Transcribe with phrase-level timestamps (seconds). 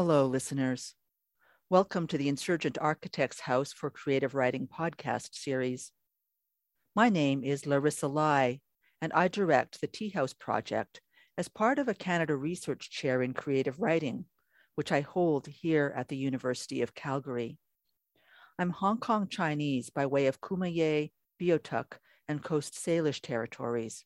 [0.00, 0.94] Hello, listeners.
[1.70, 5.90] Welcome to the Insurgent Architects House for Creative Writing podcast series.
[6.94, 8.60] My name is Larissa Lai,
[9.02, 11.00] and I direct the TIA House Project
[11.36, 14.26] as part of a Canada Research Chair in Creative Writing,
[14.76, 17.58] which I hold here at the University of Calgary.
[18.56, 21.10] I'm Hong Kong Chinese by way of Kumeyaay,
[21.42, 21.94] Beothuk,
[22.28, 24.04] and Coast Salish territories.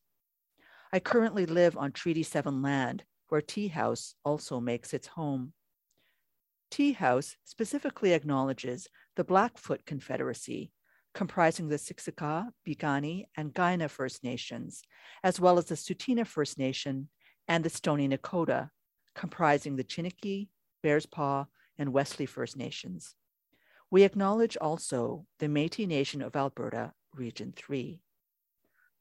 [0.91, 5.53] I currently live on Treaty 7 land, where TIA House also makes its home.
[6.73, 10.71] TIA House specifically acknowledges the Blackfoot Confederacy,
[11.13, 14.81] comprising the Siksika, Piikani, and Kainai First Nations,
[15.23, 17.09] as well as the Tsuut'ina First Nation
[17.47, 18.71] and the Stoney Nakoda,
[19.13, 20.47] comprising the Chiniki,
[20.83, 21.45] Bearspaw,
[21.77, 23.13] and Wesley First Nations.
[23.91, 27.99] We acknowledge also the Métis Nation of Alberta, Region 3.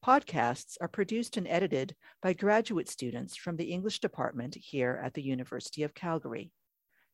[0.05, 5.23] Podcasts are produced and edited by graduate students from the English department here at the
[5.23, 6.53] University of Calgary.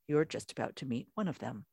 [0.09, 1.67] You're just about to meet one of them.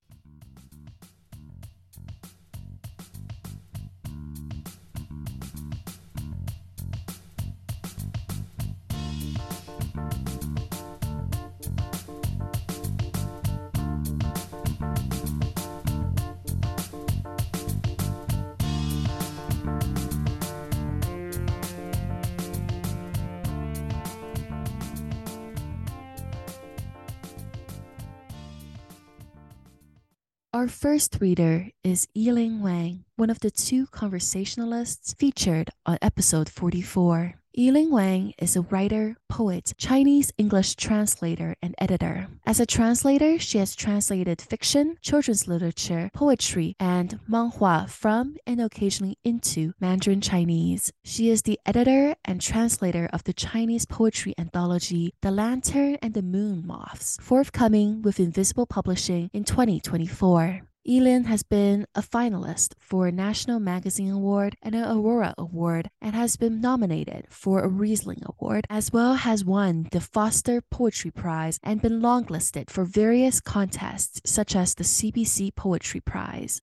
[30.53, 37.35] Our first reader is Yilin Wang, one of the two conversationalists featured on episode 44.
[37.57, 42.27] Yilin Wang is a writer, poet, Chinese English translator, and editor.
[42.45, 49.17] As a translator, she has translated fiction, children's literature, poetry, and manhua from and occasionally
[49.23, 50.93] into Mandarin Chinese.
[51.03, 56.21] She is the editor and translator of the Chinese poetry anthology The Lantern and the
[56.21, 60.61] Moon Moths, forthcoming with Invisible Publishing in 2024.
[60.87, 66.15] Yilin has been a finalist for a National Magazine Award and an Aurora Award and
[66.15, 71.59] has been nominated for a Rhysling Award, as well as won the Foster Poetry Prize
[71.61, 76.61] and been longlisted for various contests such as the CBC Poetry Prize.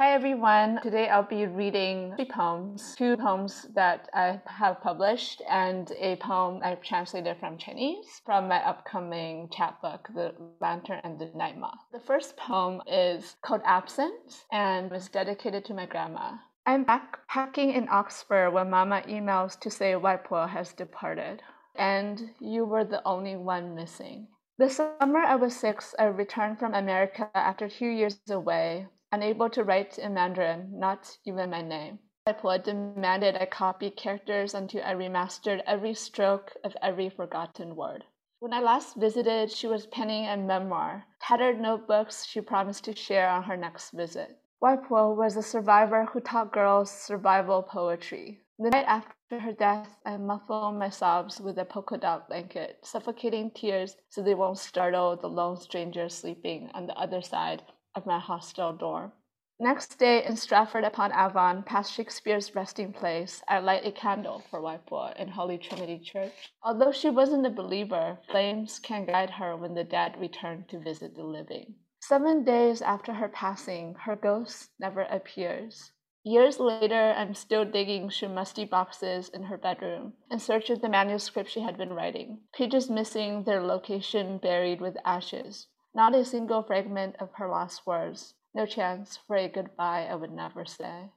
[0.00, 0.80] Hi everyone.
[0.82, 6.60] Today I'll be reading three poems, two poems that I have published and a poem
[6.64, 11.78] I've translated from Chinese from my upcoming chapbook, The Lantern and the Night Moth.
[11.92, 16.38] The first poem is called Absence and was dedicated to my grandma.
[16.66, 21.40] I'm backpacking in Oxford when Mama emails to say Waipo has departed,
[21.76, 24.26] and you were the only one missing.
[24.58, 29.62] The summer I was six, I returned from America after two years away unable to
[29.62, 32.00] write in Mandarin, not even my name.
[32.26, 38.04] Waipo demanded I copy characters until I remastered every stroke of every forgotten word.
[38.40, 43.28] When I last visited, she was penning a memoir, tattered notebooks she promised to share
[43.28, 44.36] on her next visit.
[44.60, 48.40] Waipo was a survivor who taught girls survival poetry.
[48.58, 53.52] The night after her death, I muffled my sobs with a polka dot blanket, suffocating
[53.52, 57.62] tears so they won't startle the lone stranger sleeping on the other side
[57.94, 59.12] of my hostel dorm.
[59.60, 64.60] Next day in Stratford upon Avon, past Shakespeare's resting place, I light a candle for
[64.60, 66.52] Waipo in Holy Trinity Church.
[66.62, 71.14] Although she wasn't a believer, flames can guide her when the dead return to visit
[71.14, 71.76] the living.
[72.00, 75.92] Seven days after her passing, her ghost never appears.
[76.24, 80.88] Years later, I'm still digging through musty boxes in her bedroom in search of the
[80.88, 85.68] manuscript she had been writing, pages missing, their location buried with ashes.
[85.96, 90.32] Not a single fragment of her last words, no chance for a goodbye I would
[90.32, 91.10] never say.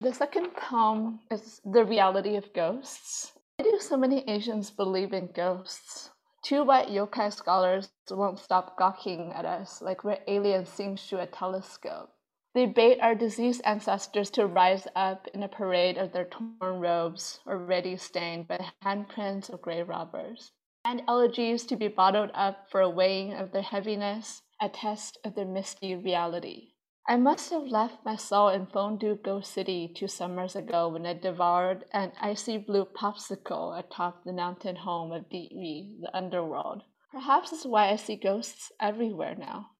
[0.00, 3.32] The second poem is The Reality of Ghosts.
[3.56, 6.10] Why do so many Asians believe in ghosts?
[6.42, 11.26] Two white yokai scholars won't stop gawking at us like we're aliens seeing through a
[11.26, 12.10] telescope.
[12.54, 17.40] They bait our deceased ancestors to rise up in a parade of their torn robes,
[17.46, 20.52] already stained by handprints of grave robbers,
[20.84, 25.34] and elegies to be bottled up for a weighing of their heaviness, a test of
[25.34, 26.68] their misty reality.
[27.08, 31.14] I must have left my soul in Fengdu Ghost City two summers ago when I
[31.14, 36.82] devoured an icy blue popsicle atop the mountain home of Diyu, the underworld.
[37.10, 39.70] Perhaps that's why I see ghosts everywhere now.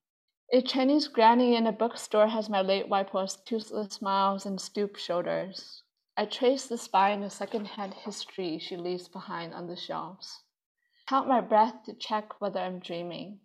[0.53, 5.85] A Chinese granny in a bookstore has my late waipo's toothless smiles and stooped shoulders.
[6.17, 10.43] I trace the spine of second-hand history she leaves behind on the shelves.
[11.11, 13.41] Count my breath to check whether I'm dreaming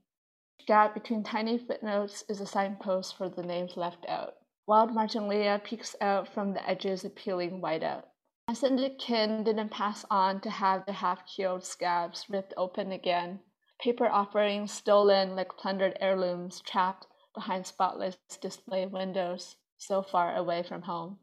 [0.67, 4.35] gap between tiny footnotes is a signpost for the names left out.
[4.67, 8.03] Wild marginalia peeks out from the edges of peeling whiteout.
[8.47, 13.39] Ascended kin didn't pass on to have their half-killed scabs ripped open again,
[13.79, 20.83] paper offerings stolen like plundered heirlooms trapped behind spotless display windows so far away from
[20.83, 21.17] home.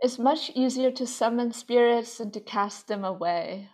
[0.00, 3.68] It's much easier to summon spirits than to cast them away.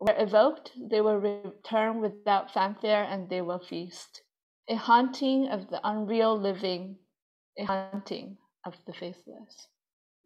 [0.00, 4.22] Where evoked, they will return without fanfare and they will feast.
[4.66, 6.98] A haunting of the unreal living,
[7.58, 9.68] a haunting of the faithless.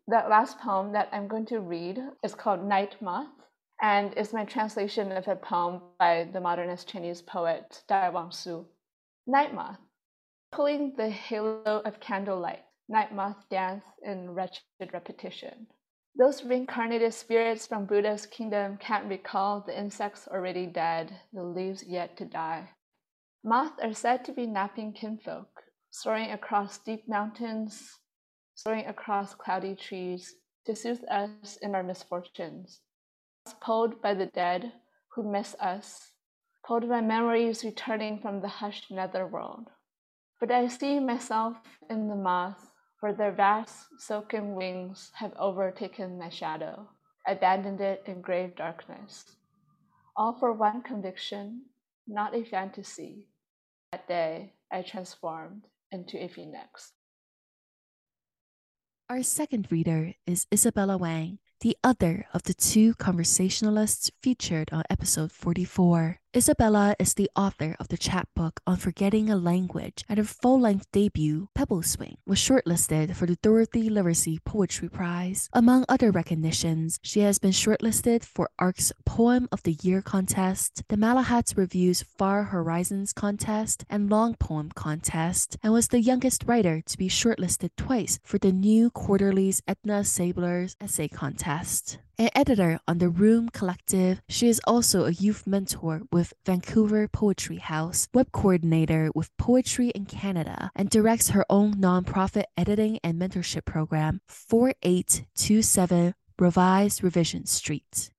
[0.07, 3.35] That last poem that I'm going to read is called Night Moth
[3.83, 8.67] and is my translation of a poem by the modernist Chinese poet Dai Wangshu.
[9.27, 9.81] Night Moth,
[10.53, 15.67] pulling the halo of candlelight, night moth dance in wretched repetition.
[16.17, 22.17] Those reincarnated spirits from Buddha's kingdom can't recall the insects already dead, the leaves yet
[22.19, 22.71] to die.
[23.43, 25.49] Moths are said to be napping kinfolk,
[25.91, 27.99] soaring across deep mountains,
[28.55, 32.81] soaring across cloudy trees to soothe us in our misfortunes.
[33.61, 34.73] Pulled by the dead
[35.15, 36.13] who miss us,
[36.65, 39.69] pulled by memories returning from the hushed netherworld.
[40.39, 41.57] But I see myself
[41.91, 42.71] in the moth
[43.05, 46.89] for their vast silken wings have overtaken my shadow,
[47.29, 49.37] abandoned it in grave darkness.
[50.17, 51.67] All for one conviction,
[52.09, 53.29] not a fantasy.
[53.93, 56.93] That day I transformed into a phoenix.
[59.11, 65.31] Our second reader is Isabella Wang, the other of the two conversationalists featured on episode
[65.31, 66.21] 44.
[66.37, 70.91] Isabella is the author of the chapbook on forgetting a language, and her full length
[70.91, 75.49] debut, Pebble Swing, was shortlisted for the Dorothy Livesay Poetry Prize.
[75.53, 80.97] Among other recognitions, she has been shortlisted for ARC's Poem of the Year contest, the
[80.97, 86.99] Malahat's Review's Far Horizons contest, and Long Poem contest, and was the youngest writer to
[86.99, 91.99] be shortlisted twice for the New Quarterly's Edna Staebler's essay contest.
[92.17, 97.57] An editor on the Room Collective, she is also a youth mentor with Vancouver Poetry
[97.57, 103.65] House, web coordinator with Poetry in Canada, and directs her own nonprofit editing and mentorship
[103.65, 108.11] program, 4827 Revised Revision Street.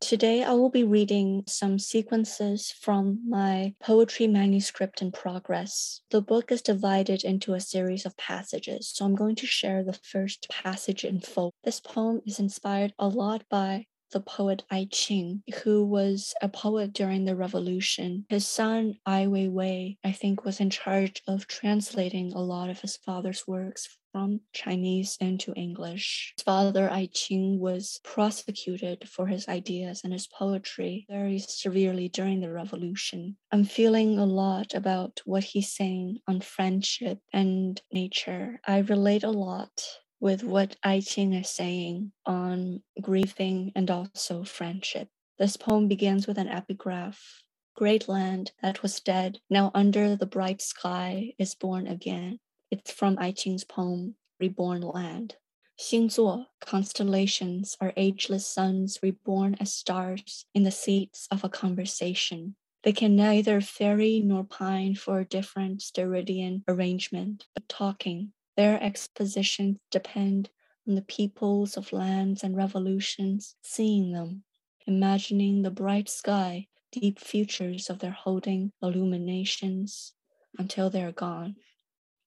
[0.00, 6.02] Today, I will be reading some sequences from my poetry manuscript in progress.
[6.10, 9.92] The book is divided into a series of passages, so I'm going to share the
[9.92, 11.52] first passage in full.
[11.64, 16.92] This poem is inspired a lot by the poet Ai Qing, who was a poet
[16.92, 18.26] during the revolution.
[18.28, 22.96] His son, Ai Weiwei, I think, was in charge of translating a lot of his
[22.96, 26.32] father's works from Chinese into English.
[26.36, 32.40] His father, Ai Qing, was prosecuted for his ideas and his poetry very severely during
[32.40, 33.36] the revolution.
[33.52, 38.60] I'm feeling a lot about what he's saying on friendship and nature.
[38.66, 39.82] I relate a lot
[40.20, 45.08] with what Ai Qing is saying on grieving and also friendship.
[45.38, 47.42] This poem begins with an epigraph.
[47.76, 52.38] Great land that was dead, now under the bright sky, is born again.
[52.70, 55.36] It's from Ai Qing's poem, Reborn Land.
[55.80, 62.56] 星座 constellations are ageless suns reborn as stars in the seats of a conversation.
[62.82, 69.78] They can neither ferry nor pine for a different steradian arrangement, but talking their expositions
[69.88, 70.50] depend
[70.88, 74.42] on the peoples of lands and revolutions seeing them,
[74.84, 80.12] imagining the bright sky, deep futures of their holding illuminations
[80.58, 81.54] until they're gone.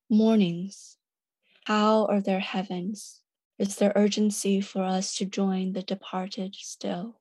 [0.10, 0.96] Mornings,
[1.66, 3.20] how are their heavens?
[3.60, 7.20] Is there urgency for us to join the departed still?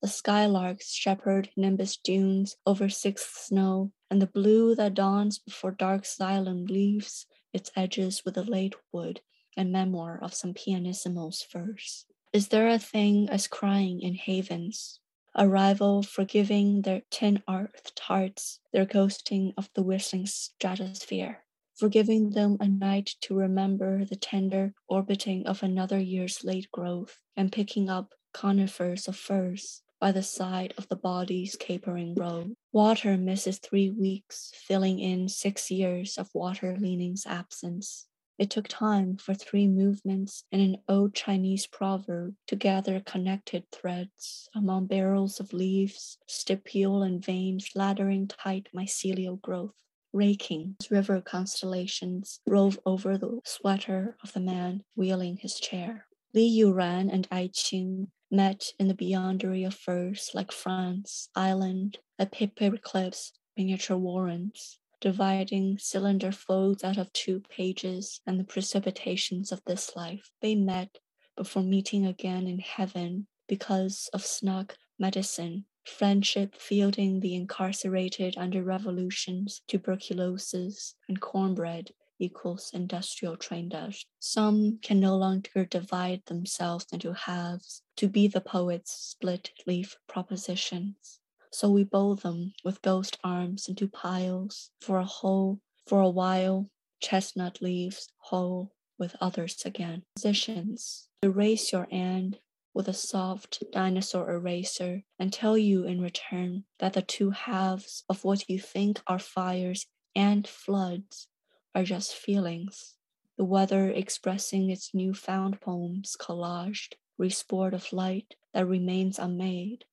[0.00, 6.04] The skylarks shepherd nimbus dunes over sixth snow, and the blue that dawns before dark
[6.04, 9.20] silent leaves its edges with a late wood
[9.56, 12.06] and memoir of some pianissimo's verse.
[12.32, 15.00] Is there a thing as crying in havens?
[15.34, 21.44] A rival forgiving their tin earthed hearts, their ghosting of the whistling stratosphere
[21.78, 27.20] for giving them a night to remember the tender orbiting of another year's late growth
[27.36, 32.56] and picking up conifers of firs by the side of the body's capering road.
[32.72, 38.06] Water misses three weeks, filling in six years of water leaning's absence.
[38.38, 44.48] It took time for three movements in an old Chinese proverb to gather connected threads
[44.54, 49.74] among barrels of leaves, stipule and veins laddering tight mycelial growth
[50.12, 56.06] raking river constellations rove over the sweater of the man wheeling his chair.
[56.34, 62.26] Li Yuran and Ai Qing met in the beyondery of firs like France, Island, a
[62.26, 69.64] paper cliffs, miniature warrens, dividing cylinder folds out of two pages and the precipitations of
[69.64, 70.30] this life.
[70.42, 70.98] They met
[71.36, 79.62] before meeting again in heaven because of snug medicine friendship fielding the incarcerated under revolutions,
[79.66, 84.06] tuberculosis, and cornbread equals industrial train dust.
[84.18, 91.18] Some can no longer divide themselves into halves to be the poet's split leaf propositions.
[91.50, 96.70] So we bowl them with ghost arms into piles for a whole, for a while,
[97.00, 100.04] chestnut leaves whole with others again.
[100.14, 102.38] Positions, erase your end
[102.72, 108.22] with a soft dinosaur eraser and tell you in return that the two halves of
[108.22, 111.26] what you think are fires and floods
[111.74, 112.94] are just feelings.
[113.36, 119.84] The weather expressing its newfound poems collaged, resport of light that remains unmade,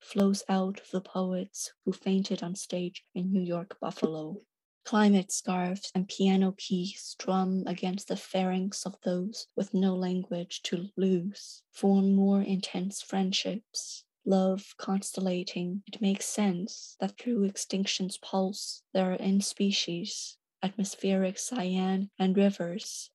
[0.00, 4.40] flows out of the poets who fainted on stage in New York Buffalo.
[4.84, 10.88] Climate scarves and piano keys drum against the pharynx of those with no language to
[10.96, 14.04] lose, form more intense friendships.
[14.24, 22.10] Love constellating, it makes sense that through extinction's pulse there are in species, atmospheric cyan,
[22.18, 23.10] and rivers,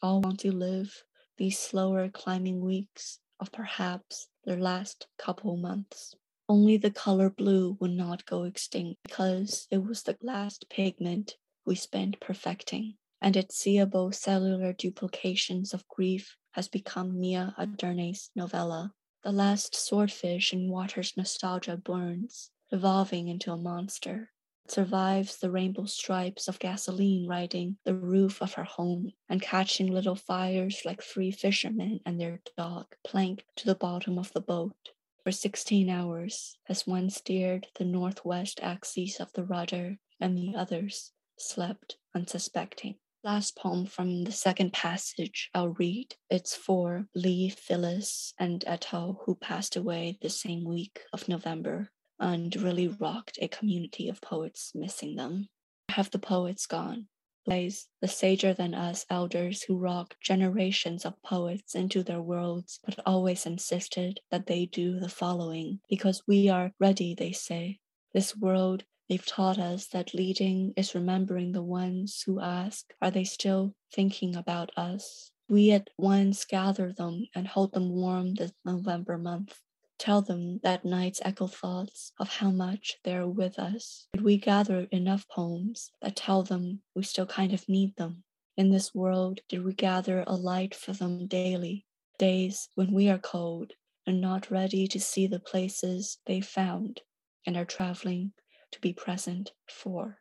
[0.00, 1.04] all want to live
[1.38, 6.14] these slower climbing weeks of perhaps their last couple months.
[6.48, 11.74] Only the color blue would not go extinct because it was the last pigment we
[11.74, 18.92] spent perfecting, and its seeable cellular duplications of grief has become Mia Adernay's novella.
[19.22, 24.30] The last swordfish in water's nostalgia burns, evolving into a monster.
[24.70, 30.14] Survives the rainbow stripes of gasoline riding the roof of her home and catching little
[30.14, 34.90] fires like three fishermen and their dog planked to the bottom of the boat
[35.24, 41.12] for 16 hours as one steered the northwest axis of the rudder and the others
[41.38, 42.96] slept unsuspecting.
[43.24, 46.14] Last poem from the second passage I'll read.
[46.28, 52.54] It's for Lee, Phyllis, and Eto, who passed away the same week of November and
[52.56, 55.48] really rocked a community of poets missing them.
[55.90, 57.08] Have the poets gone?
[57.48, 63.00] plays the sager than us elders who rocked generations of poets into their worlds, but
[63.06, 67.78] always insisted that they do the following because we are ready, they say.
[68.12, 73.24] This world, they've taught us that leading is remembering the ones who ask, are they
[73.24, 75.30] still thinking about us?
[75.48, 79.58] We at once gather them and hold them warm this November month.
[79.98, 84.06] Tell them that night's echo thoughts of how much they're with us.
[84.12, 88.22] Did we gather enough poems that tell them we still kind of need them?
[88.56, 91.84] In this world, did we gather a light for them daily?
[92.18, 93.72] Days when we are cold
[94.06, 97.02] and not ready to see the places they found
[97.44, 98.32] and are traveling
[98.70, 100.18] to be present for.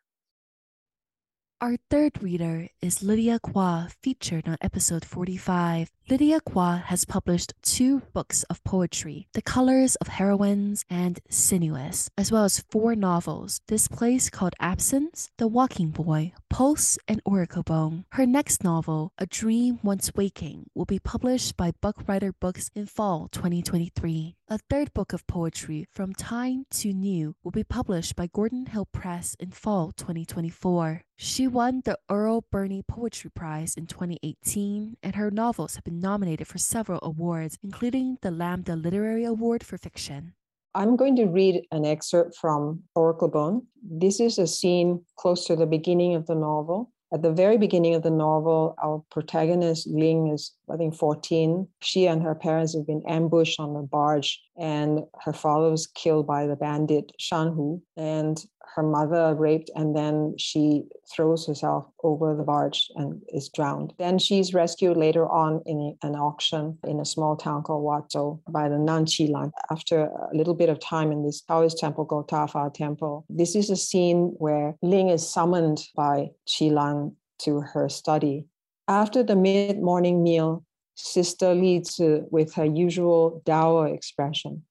[1.60, 5.90] Our third reader is Lydia Kwa, featured on episode 45.
[6.08, 12.32] Lydia Kwa has published two books of poetry, The Colors of Heroines and Sinuous, as
[12.32, 18.06] well as four novels, This Place Called Absence, The Walking Boy, Pulse, and Oracle Bone.
[18.12, 23.30] Her next novel, A Dream Once Waking, will be published by Buckrider Books in fall
[23.32, 24.37] 2023.
[24.50, 28.86] A third book of poetry, From Time to New, will be published by Gordon Hill
[28.86, 31.02] Press in fall 2024.
[31.18, 36.48] She won the Earl Birney Poetry Prize in 2018, and her novels have been nominated
[36.48, 40.32] for several awards, including the Lambda Literary Award for Fiction.
[40.74, 43.68] I'm going to read an excerpt from Oracle Bone.
[43.84, 46.94] This is a scene close to the beginning of the novel.
[47.14, 51.68] At the very beginning of the novel, our protagonist, Ling, is, I think, 14.
[51.82, 56.28] She and her parents have been ambushed on a barge, and her father was killed
[56.28, 57.82] by the bandit Shan Hu.
[57.96, 58.44] And
[58.76, 63.94] her mother raped and then she throws herself over the barge and is drowned.
[63.98, 68.70] Then she's rescued later on in an auction in a small town called Wazhou by
[68.70, 69.52] the nun Qilan.
[69.72, 73.70] After a little bit of time in this Taoist temple called Tafa Temple, this is
[73.70, 78.46] a scene where Ling is summoned by Qilan to her study.
[78.88, 80.64] After the mid morning meal,
[80.96, 84.64] Sister Li Zi, with her usual dour expression,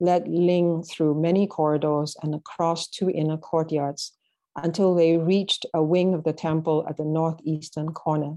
[0.00, 4.12] led Ling through many corridors and across two inner courtyards
[4.56, 8.36] until they reached a wing of the temple at the northeastern corner.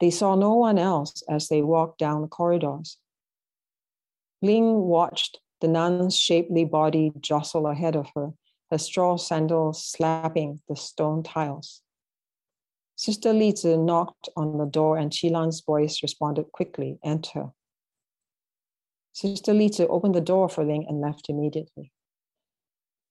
[0.00, 2.98] They saw no one else as they walked down the corridors.
[4.42, 8.32] Ling watched the nun's shapely body jostle ahead of her,
[8.70, 11.82] her straw sandals slapping the stone tiles.
[12.94, 17.50] Sister Lizi knocked on the door and Qilan's voice responded quickly, enter.
[19.20, 21.90] Sister Lizi opened the door for Ling and left immediately.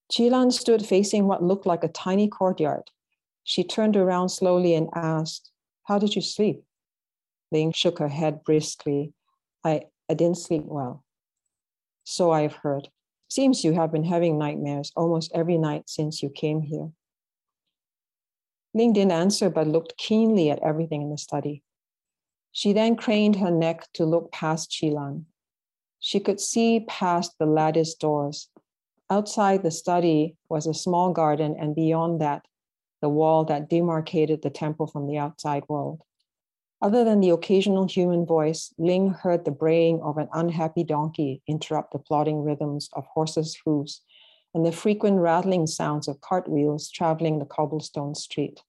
[0.10, 2.92] Qilan stood facing what looked like a tiny courtyard.
[3.44, 5.52] She turned around slowly and asked,
[5.84, 6.64] How did you sleep?
[7.52, 9.12] Ling shook her head briskly.
[9.66, 11.04] I, I didn't sleep well.
[12.06, 12.88] So I've heard.
[13.28, 16.90] Seems you have been having nightmares almost every night since you came here.
[18.74, 21.64] Ling didn't answer but looked keenly at everything in the study.
[22.54, 25.26] She then craned her neck to look past Qilan.
[26.08, 28.48] She could see past the lattice doors.
[29.10, 32.46] Outside the study was a small garden, and beyond that,
[33.02, 36.04] the wall that demarcated the temple from the outside world.
[36.82, 41.92] Other than the occasional human voice, Ling heard the braying of an unhappy donkey interrupt
[41.92, 44.02] the plodding rhythms of horses' hooves
[44.54, 48.64] and the frequent rattling sounds of cartwheels traveling the cobblestone street.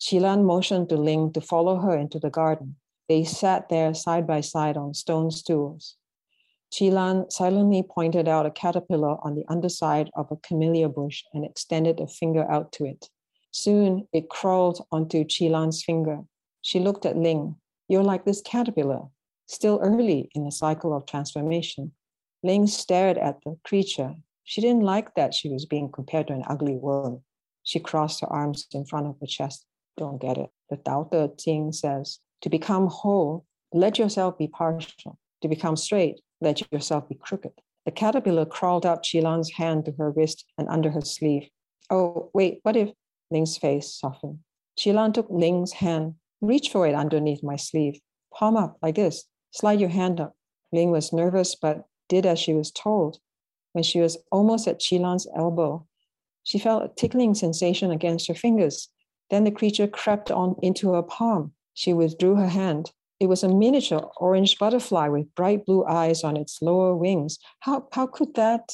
[0.00, 2.74] Qilan motioned to Ling to follow her into the garden.
[3.08, 5.98] They sat there side by side on stone stools.
[6.72, 11.98] Qilan silently pointed out a caterpillar on the underside of a camellia bush and extended
[11.98, 13.08] a finger out to it.
[13.50, 16.20] Soon it crawled onto Qilan's finger.
[16.62, 17.56] She looked at Ling.
[17.88, 19.08] You're like this caterpillar,
[19.46, 21.92] still early in the cycle of transformation.
[22.44, 24.14] Ling stared at the creature.
[24.44, 27.22] She didn't like that she was being compared to an ugly worm.
[27.64, 29.66] She crossed her arms in front of her chest.
[29.96, 30.50] Don't get it.
[30.70, 35.18] The Tao Te Ching says, to become whole, let yourself be partial.
[35.42, 37.52] To become straight, let yourself be crooked.
[37.84, 41.48] The caterpillar crawled up Qilan's hand to her wrist and under her sleeve.
[41.90, 42.90] Oh, wait, what if
[43.30, 44.38] Ling's face softened?
[44.78, 46.14] Qilan took Ling's hand.
[46.40, 48.00] Reach for it underneath my sleeve.
[48.32, 49.24] Palm up like this.
[49.50, 50.34] Slide your hand up.
[50.72, 53.18] Ling was nervous, but did as she was told.
[53.72, 55.86] When she was almost at Qilan's elbow,
[56.44, 58.88] she felt a tickling sensation against her fingers.
[59.30, 61.52] Then the creature crept on into her palm.
[61.74, 62.92] She withdrew her hand.
[63.20, 67.38] It was a miniature orange butterfly with bright blue eyes on its lower wings.
[67.60, 68.72] How, how could that?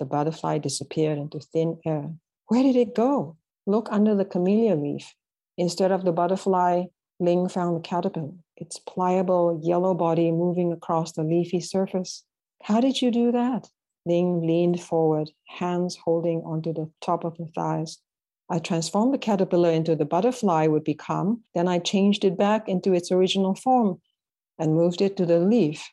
[0.00, 2.12] The butterfly disappeared into thin air.
[2.48, 3.36] Where did it go?
[3.66, 5.14] Look under the camellia leaf.
[5.56, 6.86] Instead of the butterfly,
[7.20, 12.24] Ling found the caterpillar, its pliable yellow body moving across the leafy surface.
[12.64, 13.68] How did you do that?
[14.04, 17.98] Ling leaned forward, hands holding onto the top of her thighs.
[18.54, 22.92] I transformed the caterpillar into the butterfly would become, then I changed it back into
[22.92, 24.00] its original form
[24.60, 25.90] and moved it to the leaf.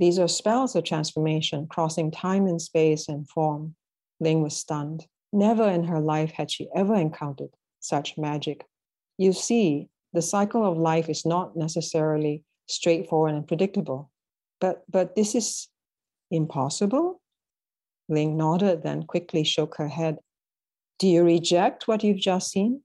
[0.00, 3.76] These are spells of transformation, crossing time and space and form.
[4.18, 5.06] Ling was stunned.
[5.32, 8.66] Never in her life had she ever encountered such magic.
[9.16, 14.10] You see, the cycle of life is not necessarily straightforward and predictable.
[14.60, 15.68] But but this is
[16.28, 17.20] impossible?
[18.08, 20.18] Ling nodded, then quickly shook her head.
[20.98, 22.82] Do you reject what you've just seen?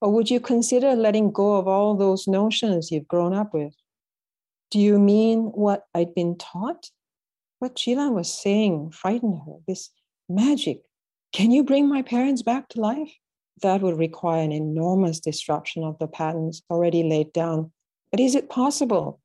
[0.00, 3.74] Or would you consider letting go of all those notions you've grown up with?
[4.70, 6.90] Do you mean what I'd been taught?
[7.58, 9.54] What Qilan was saying frightened her.
[9.66, 9.90] This
[10.28, 10.82] magic.
[11.32, 13.12] Can you bring my parents back to life?
[13.62, 17.72] That would require an enormous disruption of the patterns already laid down.
[18.12, 19.20] But is it possible?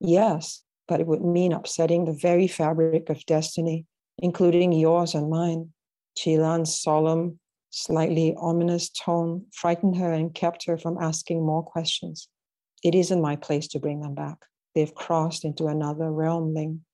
[0.00, 3.86] Yes, but it would mean upsetting the very fabric of destiny,
[4.18, 5.72] including yours and mine.
[6.18, 7.38] Qilan's solemn,
[7.76, 12.28] slightly ominous tone frightened her and kept her from asking more questions.
[12.82, 14.38] It isn't my place to bring them back.
[14.74, 16.84] They've crossed into another realm, Ling.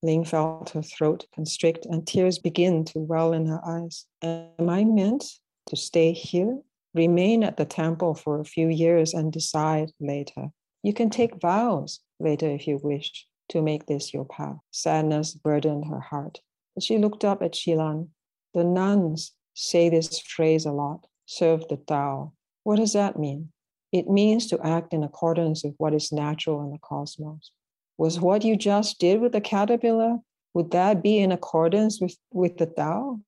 [0.00, 4.06] Ling felt her throat constrict and tears begin to well in her eyes.
[4.22, 5.24] Am I meant
[5.66, 6.60] to stay here?
[6.94, 10.50] Remain at the temple for a few years and decide later.
[10.84, 14.58] You can take vows later if you wish to make this your path.
[14.70, 16.40] Sadness burdened her heart.
[16.80, 18.08] She looked up at Qilan.
[18.54, 22.32] The nuns say this phrase a lot serve the Tao.
[22.62, 23.50] What does that mean?
[23.92, 27.50] It means to act in accordance with what is natural in the cosmos.
[27.98, 30.18] Was what you just did with the caterpillar,
[30.54, 33.20] would that be in accordance with, with the Tao?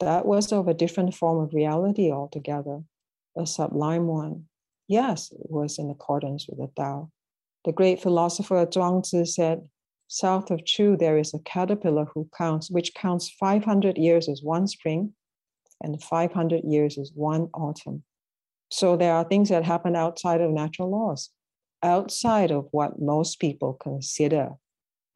[0.00, 2.82] That was of a different form of reality altogether,
[3.36, 4.46] a sublime one.
[4.88, 7.10] Yes, it was in accordance with the Tao.
[7.64, 9.68] The great philosopher Zhuangzi said,
[10.08, 14.66] South of Chu, there is a caterpillar who counts, which counts 500 years as one
[14.66, 15.12] spring
[15.82, 18.02] and 500 years is one autumn.
[18.70, 21.30] So there are things that happen outside of natural laws,
[21.82, 24.50] outside of what most people consider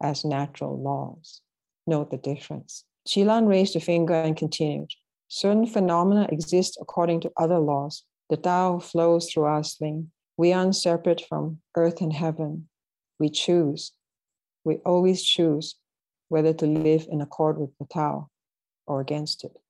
[0.01, 1.41] as natural laws.
[1.85, 2.85] Note the difference.
[3.07, 4.91] Qilan raised a finger and continued.
[5.27, 8.03] Certain phenomena exist according to other laws.
[8.29, 10.11] The Tao flows through our sling.
[10.37, 12.69] We are separate from earth and heaven.
[13.19, 13.91] We choose.
[14.63, 15.75] We always choose
[16.29, 18.29] whether to live in accord with the Tao
[18.87, 19.60] or against it.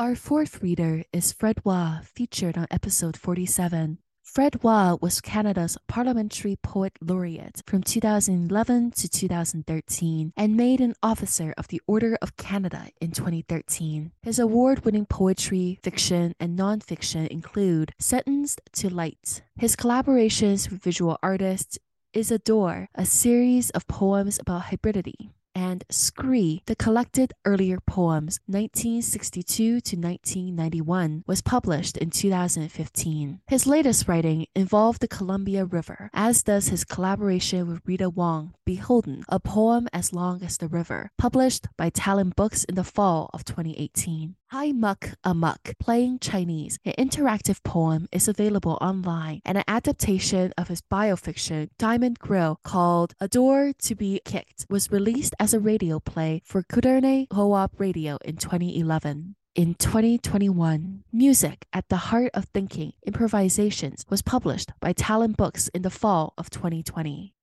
[0.00, 3.98] Our fourth reader is Fred Wah, featured on episode 47.
[4.22, 11.52] Fred Wah was Canada's Parliamentary Poet Laureate from 2011 to 2013 and made an Officer
[11.58, 14.12] of the Order of Canada in 2013.
[14.22, 19.42] His award winning poetry, fiction, and nonfiction include Sentenced to Light.
[19.58, 21.76] His collaborations with visual artists
[22.12, 29.80] is Adore, a series of poems about hybridity and Scree, the collected earlier poems 1962
[29.80, 33.40] to 1991, was published in 2015.
[33.48, 39.24] His latest writing involved the Columbia River, as does his collaboration with Rita Wong, Beholden,
[39.28, 44.36] a poem as long as the river, published by Talonbooks in the fall of 2018.
[44.50, 50.68] Hi Muck Amok, Playing Chinese, an interactive poem, is available online, and an adaptation of
[50.68, 56.42] his biofiction, Diamond Grill, called Adore to be Kicked, was released as a radio play
[56.44, 59.36] for Kootenay Co-op Radio in 2011.
[59.54, 65.90] In 2021, Music at the Heart of Thinking Improvisations was published by Talonbooks in the
[65.90, 67.34] fall of 2020.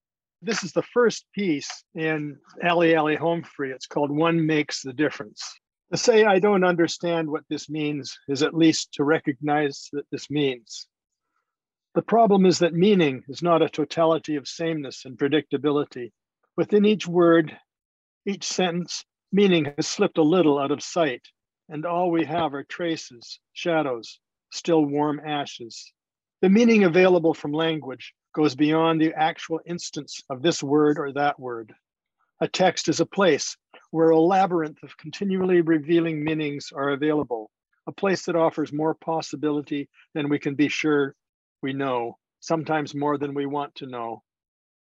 [0.41, 3.71] This is the first piece in Alley Alley Home Free.
[3.71, 5.43] It's called One Makes the Difference.
[5.91, 10.29] To say I don't understand what this means is at least to recognize that this
[10.29, 10.87] means.
[11.95, 16.11] The problem is that meaning is not a totality of sameness and predictability.
[16.57, 17.57] Within each word,
[18.25, 21.21] each sentence, meaning has slipped a little out of sight,
[21.69, 24.19] and all we have are traces, shadows,
[24.51, 25.93] still warm ashes.
[26.41, 31.39] The meaning available from language goes beyond the actual instance of this word or that
[31.39, 31.73] word.
[32.41, 33.55] A text is a place
[33.91, 37.49] where a labyrinth of continually revealing meanings are available,
[37.87, 41.15] a place that offers more possibility than we can be sure
[41.61, 44.21] we know, sometimes more than we want to know.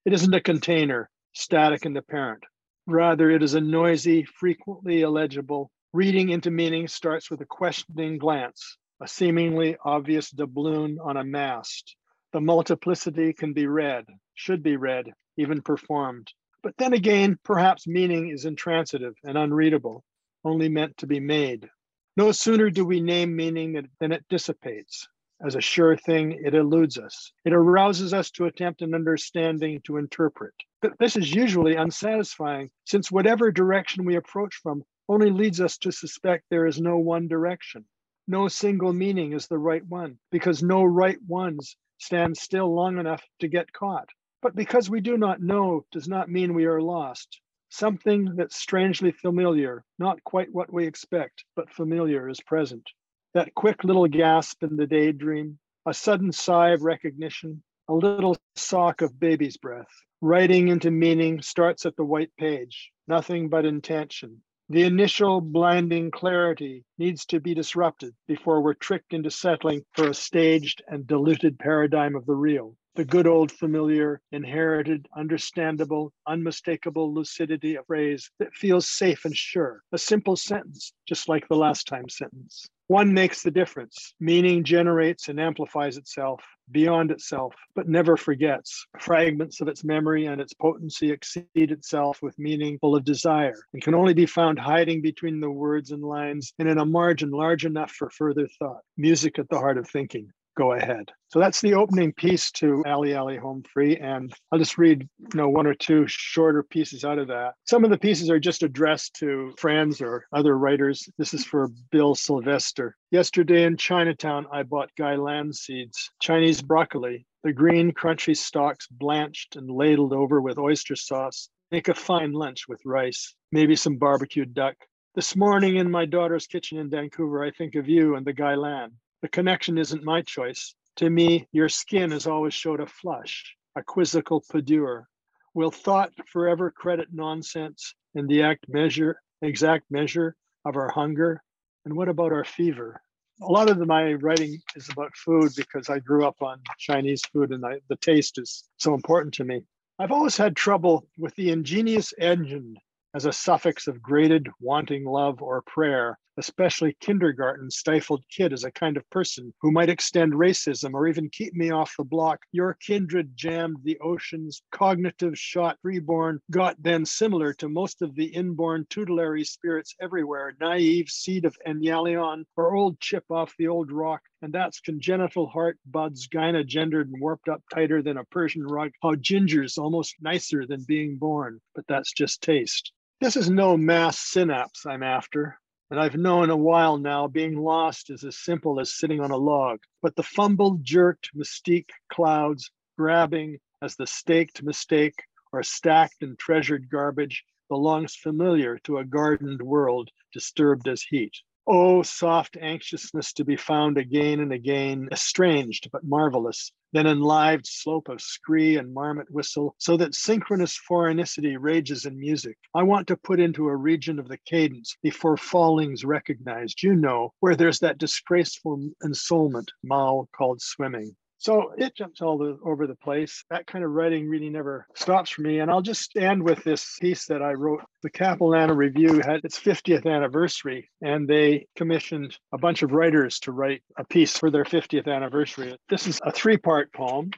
[0.05, 2.43] It isn't a container, static and apparent.
[2.89, 5.69] Rather, it is a noisy, frequently illegible.
[5.91, 11.97] Reading into meaning starts with a questioning glance, a seemingly obvious doubloon on a mast.
[12.31, 16.31] The multiplicity can be read, should be read, even performed.
[16.63, 20.05] But then again, perhaps meaning is intransitive and unreadable,
[20.45, 21.69] only meant to be made.
[22.15, 25.09] No sooner do we name meaning than it dissipates.
[25.39, 27.31] As a sure thing, it eludes us.
[27.45, 30.53] It arouses us to attempt an understanding to interpret.
[30.81, 35.91] But this is usually unsatisfying, since whatever direction we approach from only leads us to
[35.91, 37.85] suspect there is no one direction.
[38.27, 43.23] No single meaning is the right one, because no right ones stand still long enough
[43.39, 44.09] to get caught.
[44.41, 47.41] But because we do not know does not mean we are lost.
[47.69, 52.89] Something that's strangely familiar, not quite what we expect, but familiar is present.
[53.37, 59.03] That quick little gasp in the daydream, a sudden sigh of recognition, a little sock
[59.03, 59.91] of baby's breath.
[60.21, 64.41] Writing into meaning starts at the white page, nothing but intention.
[64.69, 70.15] The initial blinding clarity needs to be disrupted before we're tricked into settling for a
[70.15, 77.75] staged and diluted paradigm of the real the good old familiar, inherited, understandable, unmistakable lucidity
[77.75, 79.83] of phrase that feels safe and sure.
[79.91, 82.65] A simple sentence, just like the last time sentence.
[82.87, 84.15] One makes the difference.
[84.19, 88.87] Meaning generates and amplifies itself beyond itself, but never forgets.
[88.99, 93.81] Fragments of its memory and its potency exceed itself with meaning full of desire and
[93.83, 97.63] can only be found hiding between the words and lines and in a margin large
[97.63, 98.81] enough for further thought.
[98.97, 101.11] Music at the heart of thinking go ahead.
[101.29, 103.97] So that's the opening piece to Alley Alley Home Free.
[103.97, 107.53] And I'll just read, you know, one or two shorter pieces out of that.
[107.65, 111.07] Some of the pieces are just addressed to friends or other writers.
[111.17, 112.95] This is for Bill Sylvester.
[113.11, 117.25] Yesterday in Chinatown, I bought gailan seeds, Chinese broccoli.
[117.43, 121.49] The green, crunchy stalks blanched and ladled over with oyster sauce.
[121.71, 124.75] Make a fine lunch with rice, maybe some barbecued duck.
[125.13, 128.91] This morning in my daughter's kitchen in Vancouver, I think of you and the gailan.
[129.21, 130.75] The connection isn't my choice.
[130.97, 135.07] To me, your skin has always showed a flush, a quizzical pudeur.
[135.53, 141.41] Will thought forever credit nonsense in the act measure, exact measure of our hunger?
[141.85, 143.01] And what about our fever?
[143.41, 147.51] A lot of my writing is about food because I grew up on Chinese food
[147.51, 149.63] and I, the taste is so important to me.
[149.99, 152.77] I've always had trouble with the ingenious engine
[153.15, 158.71] as a suffix of graded wanting love or prayer, especially kindergarten stifled kid as a
[158.71, 162.39] kind of person who might extend racism or even keep me off the block.
[162.51, 168.25] Your kindred jammed the oceans, cognitive shot reborn, got then similar to most of the
[168.25, 174.21] inborn tutelary spirits everywhere, naive seed of Enyalion or old chip off the old rock.
[174.41, 178.91] And that's congenital heart buds, gyna gendered and warped up tighter than a Persian rug.
[179.01, 182.91] How ginger's almost nicer than being born, but that's just taste.
[183.19, 188.09] This is no mass synapse I'm after, and I've known a while now being lost
[188.09, 189.79] is as simple as sitting on a log.
[190.01, 195.15] But the fumbled, jerked, mystique clouds grabbing as the staked mistake
[195.53, 201.33] or stacked and treasured garbage belongs familiar to a gardened world disturbed as heat.
[201.69, 208.07] Oh, soft anxiousness to be found again and again, estranged but marvelous, then enlived slope
[208.07, 212.57] of scree and marmot whistle, so that synchronous foreignicity rages in music.
[212.73, 217.33] I want to put into a region of the cadence before falling's recognized, you know,
[217.41, 221.17] where there's that disgraceful ensoulment Mao called swimming.
[221.39, 223.43] So it jumps all the, over the place.
[223.51, 225.59] That kind of writing really never stops for me.
[225.59, 227.81] And I'll just end with this piece that I wrote.
[228.01, 233.51] The Capilano Review had its 50th anniversary, and they commissioned a bunch of writers to
[233.51, 235.77] write a piece for their 50th anniversary.
[235.89, 237.29] This is a three part poem.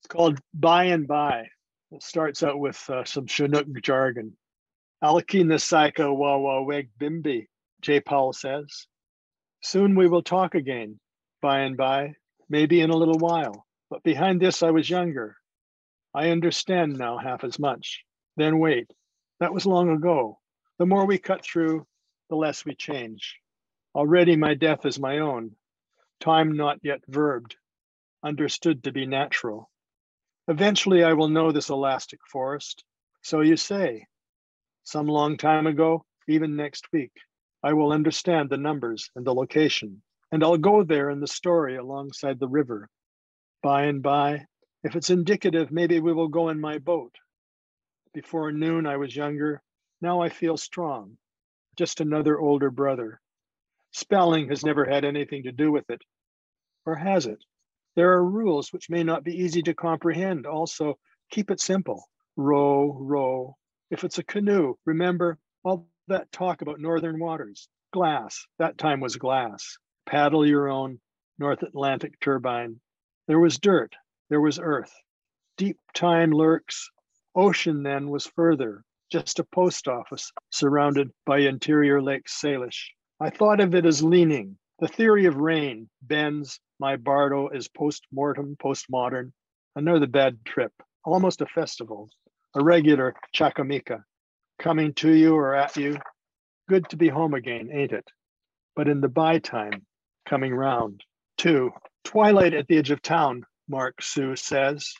[0.00, 1.48] It's called By and By.
[1.90, 4.36] It starts out with uh, some Chinook jargon.
[5.02, 7.46] Alakina Psycho Wawa Weg Bimbi,
[7.80, 8.00] J.
[8.00, 8.86] Powell says.
[9.62, 11.00] Soon we will talk again,
[11.40, 12.14] by and by,
[12.48, 13.66] maybe in a little while.
[13.90, 15.36] But behind this, I was younger.
[16.14, 18.04] I understand now half as much.
[18.36, 18.90] Then wait,
[19.40, 20.38] that was long ago.
[20.78, 21.86] The more we cut through,
[22.28, 23.36] the less we change.
[23.94, 25.56] Already my death is my own,
[26.20, 27.56] time not yet verbed,
[28.22, 29.70] understood to be natural.
[30.48, 32.84] Eventually, I will know this elastic forest.
[33.22, 34.06] So you say.
[34.84, 37.12] Some long time ago, even next week,
[37.62, 41.76] I will understand the numbers and the location and I'll go there in the story
[41.76, 42.90] alongside the river.
[43.62, 44.44] By and by,
[44.84, 47.14] if it's indicative, maybe we will go in my boat.
[48.12, 49.62] Before noon, I was younger.
[50.02, 51.16] Now I feel strong,
[51.76, 53.20] just another older brother.
[53.92, 56.02] Spelling has never had anything to do with it.
[56.84, 57.42] Or has it?
[57.96, 60.46] There are rules which may not be easy to comprehend.
[60.46, 60.98] Also,
[61.30, 62.04] keep it simple.
[62.36, 63.56] Row, row.
[63.90, 67.68] If it's a canoe, remember all that talk about northern waters.
[67.92, 70.98] Glass, that time was glass paddle your own
[71.38, 72.80] North Atlantic turbine.
[73.26, 73.94] There was dirt,
[74.30, 74.92] there was earth.
[75.58, 76.90] Deep time lurks.
[77.34, 82.88] Ocean then was further, just a post office surrounded by interior Lake Salish.
[83.20, 84.56] I thought of it as leaning.
[84.78, 89.32] The theory of rain bends my bardo is post-mortem, postmodern.
[89.76, 90.72] Another bad trip,
[91.04, 92.08] almost a festival,
[92.54, 94.04] a regular chakamika,
[94.58, 95.98] coming to you or at you.
[96.68, 98.08] Good to be home again, ain't it?
[98.74, 99.84] But in the by time,
[100.28, 101.02] coming round.
[101.38, 101.72] Two,
[102.04, 104.92] twilight at the edge of town, Mark Sue says.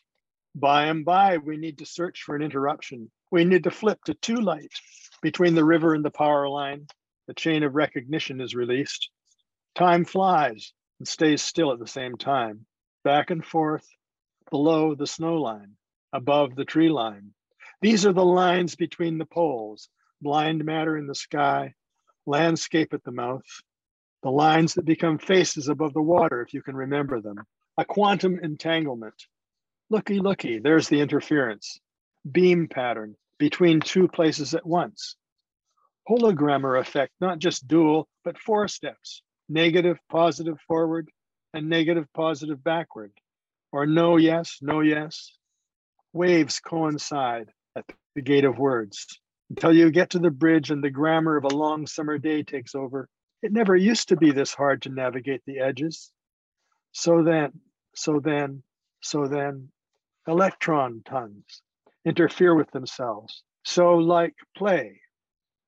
[0.55, 3.11] By and by, we need to search for an interruption.
[3.31, 4.73] We need to flip to two light
[5.21, 6.87] between the river and the power line.
[7.27, 9.11] The chain of recognition is released.
[9.75, 12.65] Time flies and stays still at the same time,
[13.05, 13.87] back and forth,
[14.51, 15.77] below the snow line,
[16.13, 17.33] above the tree line.
[17.83, 19.89] These are the lines between the poles,
[20.23, 21.75] blind matter in the sky,
[22.27, 23.45] landscape at the mouth,
[24.29, 27.37] the lines that become faces above the water, if you can remember them,
[27.79, 29.15] a quantum entanglement.
[29.89, 31.81] Looky, looky, there's the interference,
[32.31, 35.17] beam pattern between two places at once.
[36.07, 41.09] Hologrammer effect, not just dual, but four steps, negative, positive, forward,
[41.55, 43.13] and negative, positive, backward,
[43.73, 45.33] or no, yes, no, yes.
[46.13, 49.07] Waves coincide at the gate of words
[49.49, 52.75] until you get to the bridge and the grammar of a long summer day takes
[52.75, 53.09] over
[53.43, 56.11] it never used to be this hard to navigate the edges.
[56.93, 57.53] So then,
[57.95, 58.63] so then,
[59.01, 59.71] so then,
[60.27, 61.63] electron tons
[62.05, 63.43] interfere with themselves.
[63.65, 65.01] So, like play.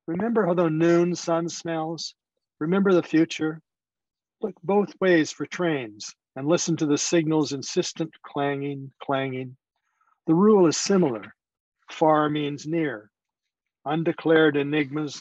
[0.07, 2.15] Remember how the noon sun smells?
[2.59, 3.61] Remember the future?
[4.41, 9.57] Look both ways for trains and listen to the signal's insistent clanging, clanging.
[10.27, 11.35] The rule is similar.
[11.91, 13.11] Far means near.
[13.85, 15.21] Undeclared enigmas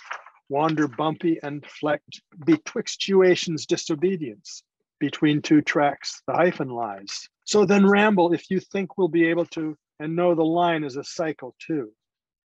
[0.49, 4.63] wander bumpy and flecked betwixtuation's disobedience
[4.99, 7.29] between two tracks the hyphen lies.
[7.45, 10.97] So then ramble if you think we'll be able to and know the line is
[10.97, 11.91] a cycle too.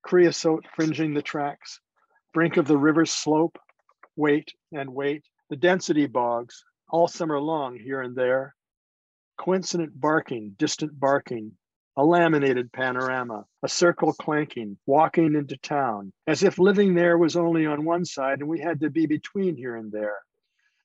[0.03, 1.81] Creosote fringing the tracks
[2.33, 3.59] brink of the river's slope
[4.17, 8.55] wait and wait the density bogs, all summer long here and there,
[9.39, 11.53] coincident barking, distant barking,
[11.97, 17.67] a laminated panorama, a circle clanking, walking into town, as if living there was only
[17.67, 20.19] on one side and we had to be between here and there.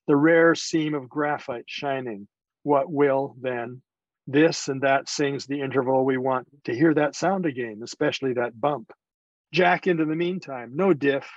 [0.06, 2.28] The rare seam of graphite shining.
[2.62, 3.82] What will then?
[4.26, 8.60] This and that sings the interval we want to hear that sound again, especially that
[8.60, 8.92] bump.
[9.52, 11.28] Jack into the meantime, no diff.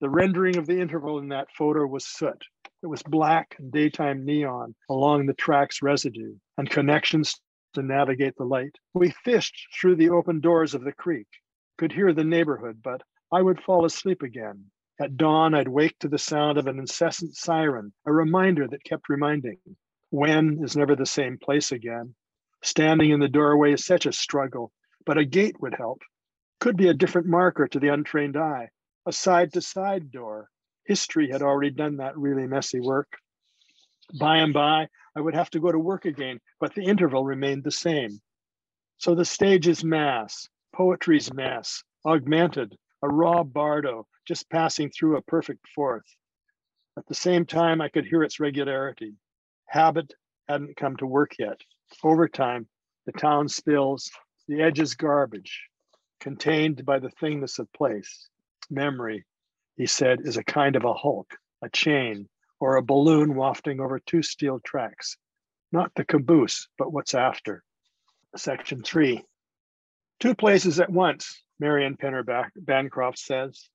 [0.00, 2.44] The rendering of the interval in that photo was soot.
[2.82, 7.40] It was black daytime neon along the track's residue and connections
[7.76, 8.74] to navigate the light.
[8.92, 11.28] We fished through the open doors of the creek,
[11.78, 14.64] could hear the neighborhood, but I would fall asleep again.
[15.00, 19.08] At dawn, I'd wake to the sound of an incessant siren, a reminder that kept
[19.08, 19.58] reminding.
[20.10, 22.14] When is never the same place again.
[22.62, 24.72] Standing in the doorway is such a struggle,
[25.04, 26.02] but a gate would help.
[26.58, 28.70] Could be a different marker to the untrained eye,
[29.06, 30.50] a side to side door,
[30.86, 33.18] History had already done that really messy work.
[34.14, 37.64] By and by, I would have to go to work again, but the interval remained
[37.64, 38.20] the same.
[38.98, 45.22] So the stage is mass, poetry's mass, augmented, a raw bardo just passing through a
[45.22, 46.06] perfect fourth.
[46.96, 49.14] At the same time, I could hear its regularity.
[49.66, 50.14] Habit
[50.48, 51.60] hadn't come to work yet.
[52.02, 52.68] Over time,
[53.04, 54.10] the town spills,
[54.48, 55.68] the edge is garbage,
[56.20, 58.28] contained by the thingness of place,
[58.70, 59.24] memory,
[59.76, 62.28] he said, is a kind of a hulk, a chain,
[62.60, 65.16] or a balloon wafting over two steel tracks.
[65.72, 67.62] Not the caboose, but what's after.
[68.36, 69.24] Section three.
[70.20, 72.24] Two places at once, Marion Penner
[72.56, 73.68] Bancroft says.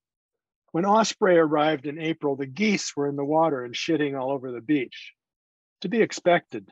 [0.72, 4.52] When Osprey arrived in April, the geese were in the water and shitting all over
[4.52, 5.14] the beach.
[5.82, 6.70] To be expected.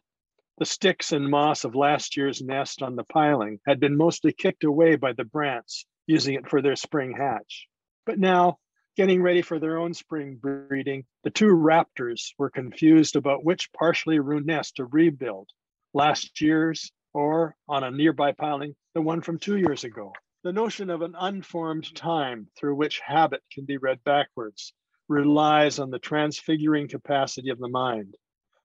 [0.58, 4.63] The sticks and moss of last year's nest on the piling had been mostly kicked
[4.63, 7.67] away by the brants, using it for their spring hatch.
[8.06, 8.58] But now
[9.00, 14.20] getting ready for their own spring breeding, the two raptors were confused about which partially
[14.20, 15.48] ruined nest to rebuild
[15.94, 20.12] last year's or on a nearby piling, the one from two years ago.
[20.44, 24.74] The notion of an unformed time through which habit can be read backwards
[25.08, 28.16] relies on the transfiguring capacity of the mind.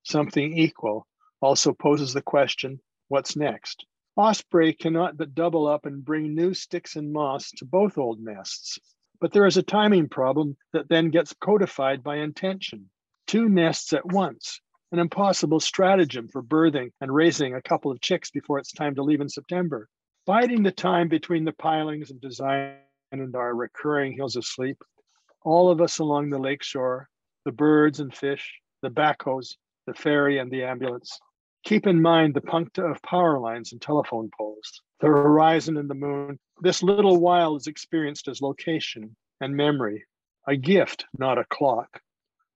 [0.03, 1.07] Something equal
[1.41, 3.87] also poses the question what's next?
[4.17, 8.81] Osprey cannot but double up and bring new sticks and moss to both old nests.
[9.21, 12.91] But there is a timing problem that then gets codified by intention.
[13.27, 14.61] Two nests at once,
[14.93, 19.03] an impossible stratagem for birthing and raising a couple of chicks before it's time to
[19.03, 19.89] leave in September.
[20.27, 22.77] Biding the time between the pilings of design
[23.13, 24.83] and our recurring hills of sleep,
[25.43, 27.09] all of us along the lakeshore,
[27.45, 31.19] the birds and fish, the backhoes, the ferry and the ambulance,
[31.65, 35.95] keep in mind the puncta of power lines and telephone poles, the horizon and the
[35.95, 40.05] moon, this little while is experienced as location and memory,
[40.47, 42.01] a gift, not a clock.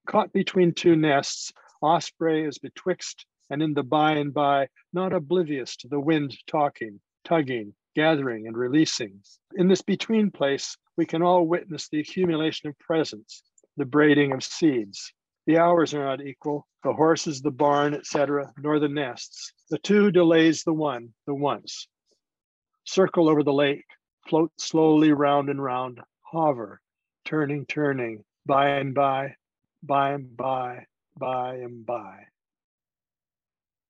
[0.06, 5.76] Caught between two nests, Osprey is betwixt and in the by and by, not oblivious
[5.76, 9.20] to the wind talking, tugging, gathering, and releasing.
[9.54, 13.42] In this between place, we can all witness the accumulation of presence,
[13.76, 15.12] the braiding of seeds.
[15.48, 19.54] The hours are not equal, the horses, the barn, etc., nor the nests.
[19.70, 21.88] The two delays the one, the once
[22.84, 23.86] circle over the lake,
[24.28, 26.82] float slowly round and round, hover,
[27.24, 29.36] turning, turning, by and by,
[29.82, 30.84] by and by,
[31.16, 32.26] by and by.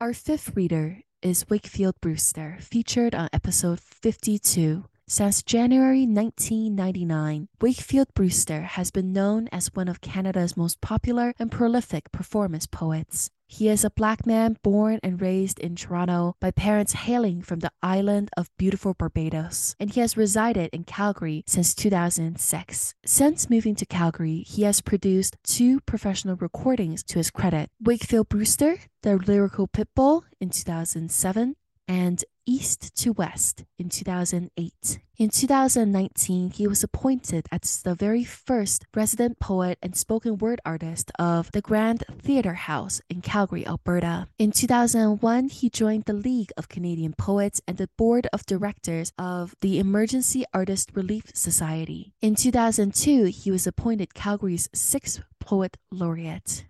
[0.00, 8.62] Our fifth reader is Wakefield Brewster, featured on episode 52 since January 1999, Wakefield Brewster
[8.62, 13.30] has been known as one of Canada's most popular and prolific performance poets.
[13.46, 17.72] He is a black man born and raised in Toronto by parents hailing from the
[17.82, 22.94] island of beautiful Barbados, and he has resided in Calgary since 2006.
[23.06, 28.80] Since moving to Calgary, he has produced two professional recordings to his credit Wakefield Brewster,
[29.02, 31.56] The Lyrical Pitbull in 2007,
[31.88, 34.98] and East to West in 2008.
[35.18, 41.10] In 2019, he was appointed as the very first resident poet and spoken word artist
[41.18, 44.28] of the Grand Theatre House in Calgary, Alberta.
[44.38, 49.54] In 2001, he joined the League of Canadian Poets and the board of directors of
[49.60, 52.12] the Emergency Artist Relief Society.
[52.22, 56.64] In 2002, he was appointed Calgary's sixth poet laureate.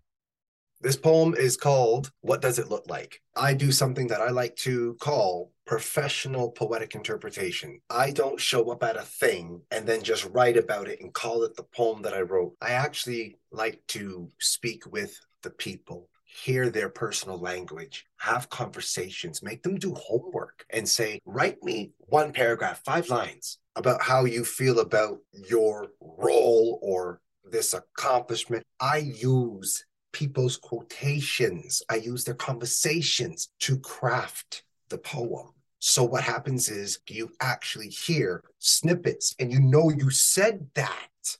[0.80, 3.20] This poem is called What Does It Look Like?
[3.34, 7.80] I do something that I like to call professional poetic interpretation.
[7.90, 11.42] I don't show up at a thing and then just write about it and call
[11.42, 12.54] it the poem that I wrote.
[12.62, 19.64] I actually like to speak with the people, hear their personal language, have conversations, make
[19.64, 24.78] them do homework and say, write me one paragraph, five lines about how you feel
[24.78, 27.20] about your role or
[27.50, 28.62] this accomplishment.
[28.78, 29.84] I use
[30.18, 31.80] people's quotations.
[31.88, 35.52] I use their conversations to craft the poem.
[35.78, 41.36] So what happens is you actually hear snippets and you know you said that,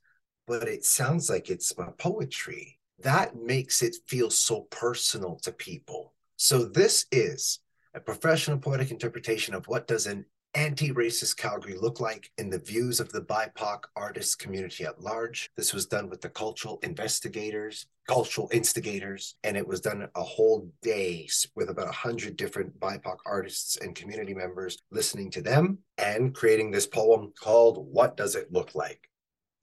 [0.47, 2.79] but it sounds like it's my poetry.
[3.01, 6.13] That makes it feel so personal to people.
[6.37, 7.59] So this is
[7.95, 10.25] a professional poetic interpretation of what does an
[10.55, 15.51] anti-racist Calgary look like in the views of the BIPOC artist community at large.
[15.57, 20.73] This was done with the cultural investigators, cultural instigators, and it was done a whole
[20.83, 26.71] day with about 100 different BIPOC artists and community members listening to them and creating
[26.71, 29.09] this poem called What Does It Look Like?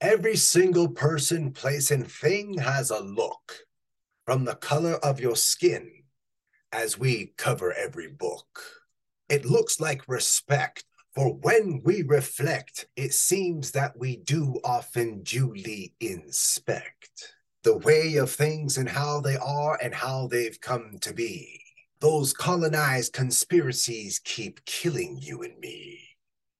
[0.00, 3.66] Every single person, place, and thing has a look.
[4.24, 5.90] From the color of your skin,
[6.72, 8.75] as we cover every book
[9.28, 10.84] it looks like respect.
[11.14, 18.30] For when we reflect, it seems that we do often duly inspect the way of
[18.30, 21.60] things and how they are and how they've come to be.
[22.00, 26.05] Those colonized conspiracies keep killing you and me.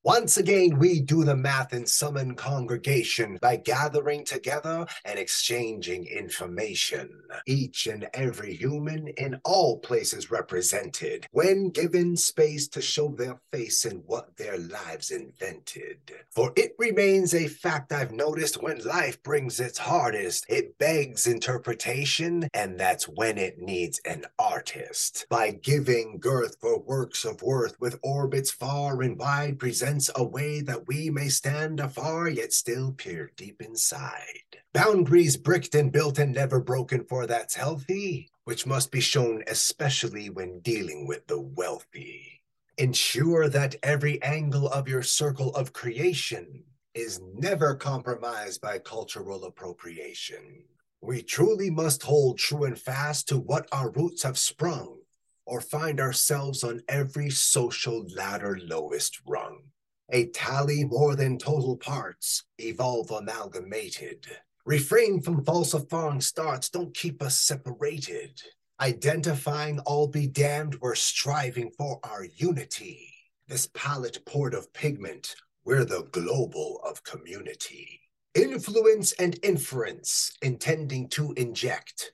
[0.06, 7.10] Once again, we do the math and summon congregation by gathering together and exchanging information.
[7.44, 13.84] Each and every human in all places represented, when given space to show their face
[13.84, 15.98] and what their lives invented.
[16.30, 22.48] For it remains a fact I've noticed when life brings its hardest, it begs interpretation,
[22.54, 25.26] and that's when it needs an artist.
[25.28, 29.58] By giving girth for works of worth with orbits far and wide
[29.96, 34.58] present a way that we may stand afar, yet still peer deep inside.
[34.74, 40.28] Boundaries bricked and built and never broken, for that's healthy, which must be shown especially
[40.28, 42.42] when dealing with the wealthy.
[42.76, 46.62] Ensure that every angle of your circle of creation
[46.94, 50.64] is never compromised by cultural appropriation.
[51.00, 54.98] We truly must hold true and fast to what our roots have sprung,
[55.46, 59.65] or find ourselves on every social ladder lowest rung
[60.10, 64.26] a tally more than total parts, evolve amalgamated.
[64.64, 68.40] Refrain from falsifying starts, don't keep us separated.
[68.80, 73.12] Identifying all be damned, we're striving for our unity.
[73.48, 75.34] This palette poured of pigment,
[75.64, 78.00] we're the global of community.
[78.34, 82.12] Influence and inference, intending to inject.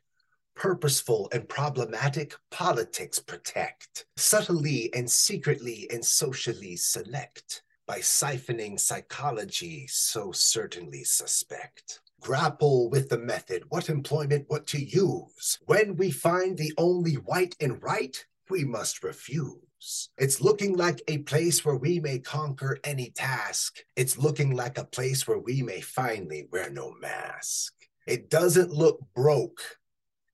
[0.55, 4.07] Purposeful and problematic politics protect.
[4.17, 7.63] Subtly and secretly and socially select
[7.93, 12.01] by siphoning psychology so certainly suspect.
[12.23, 15.59] Grapple with the method, what employment, what to use.
[15.67, 18.17] When we find the only white and right,
[18.49, 20.09] we must refuse.
[20.17, 23.85] It's looking like a place where we may conquer any task.
[23.95, 27.75] It's looking like a place where we may finally wear no mask.
[28.07, 29.61] It doesn't look broke.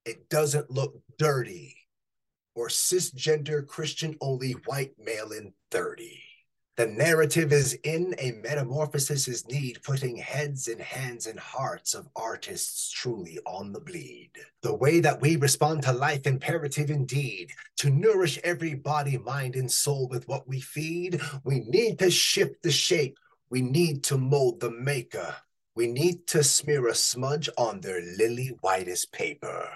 [0.04, 1.76] It doesn't look dirty
[2.54, 6.22] or cisgender Christian only white male in 30.
[6.78, 12.08] The narrative is in a metamorphosis is need, putting heads and hands and hearts of
[12.14, 14.30] artists truly on the bleed.
[14.62, 17.50] The way that we respond to life imperative indeed.
[17.78, 22.62] To nourish every body, mind, and soul with what we feed, we need to shift
[22.62, 23.18] the shape.
[23.50, 25.34] We need to mold the maker.
[25.74, 29.68] We need to smear a smudge on their lily whitest paper.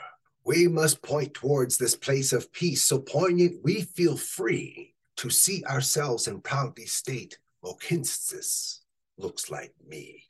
[0.44, 5.64] We must point towards this place of peace so poignant we feel free to see
[5.64, 8.80] ourselves and proudly state, Mohkinstsis
[9.18, 10.24] looks like me.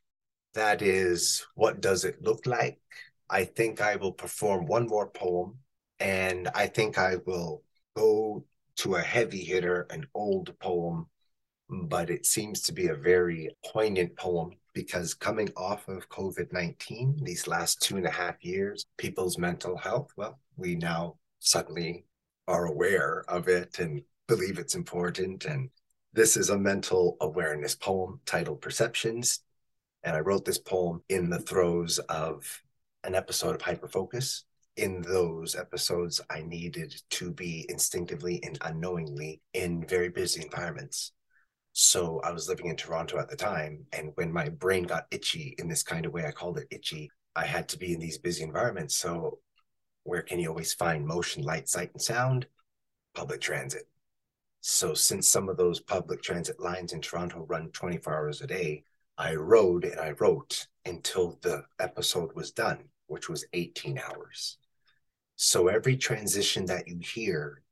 [0.54, 2.78] That is, what does it look like?
[3.30, 5.58] I think I will perform one more poem,
[5.98, 7.62] and I think I will
[7.96, 8.44] go
[8.76, 11.06] to a heavy hitter, an old poem,
[11.68, 17.20] but it seems to be a very poignant poem because coming off of COVID 19,
[17.22, 22.04] these last two and a half years, people's mental health, well, we now suddenly
[22.48, 25.44] are aware of it and believe it's important.
[25.44, 25.70] And
[26.12, 29.40] this is a mental awareness poem titled Perceptions.
[30.02, 32.62] And I wrote this poem in the throes of
[33.04, 34.42] an episode of Hyperfocus.
[34.76, 41.12] In those episodes, I needed to be instinctively and unknowingly in very busy environments.
[41.72, 43.84] So I was living in Toronto at the time.
[43.92, 47.10] And when my brain got itchy in this kind of way, I called it itchy,
[47.34, 48.96] I had to be in these busy environments.
[48.96, 49.38] So
[50.04, 52.46] where can you always find motion, light, sight, and sound?
[53.14, 53.88] Public transit.
[54.64, 58.84] So since some of those public transit lines in Toronto run 24 hours a day,
[59.18, 64.58] I rode and I wrote until the episode was done, which was 18 hours.
[65.34, 67.62] So every transition that you hear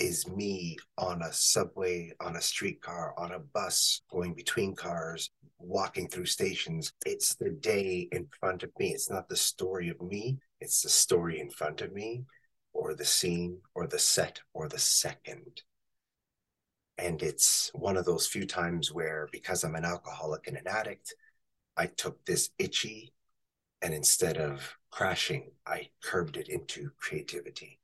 [0.00, 5.30] is me on a subway, on a streetcar, on a bus, going between cars,
[5.60, 6.92] walking through stations.
[7.06, 8.88] It's the day in front of me.
[8.88, 12.24] It's not the story of me, It's the story in front of me,
[12.72, 15.62] or the scene, or the set, or the second.
[17.02, 21.14] And it's one of those few times where, because I'm an alcoholic and an addict,
[21.76, 23.12] I took this itchy
[23.82, 27.80] and instead of crashing, I curbed it into creativity.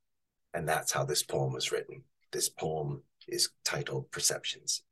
[0.55, 2.05] And that's how this poem was written.
[2.31, 4.85] This poem is titled Perceptions.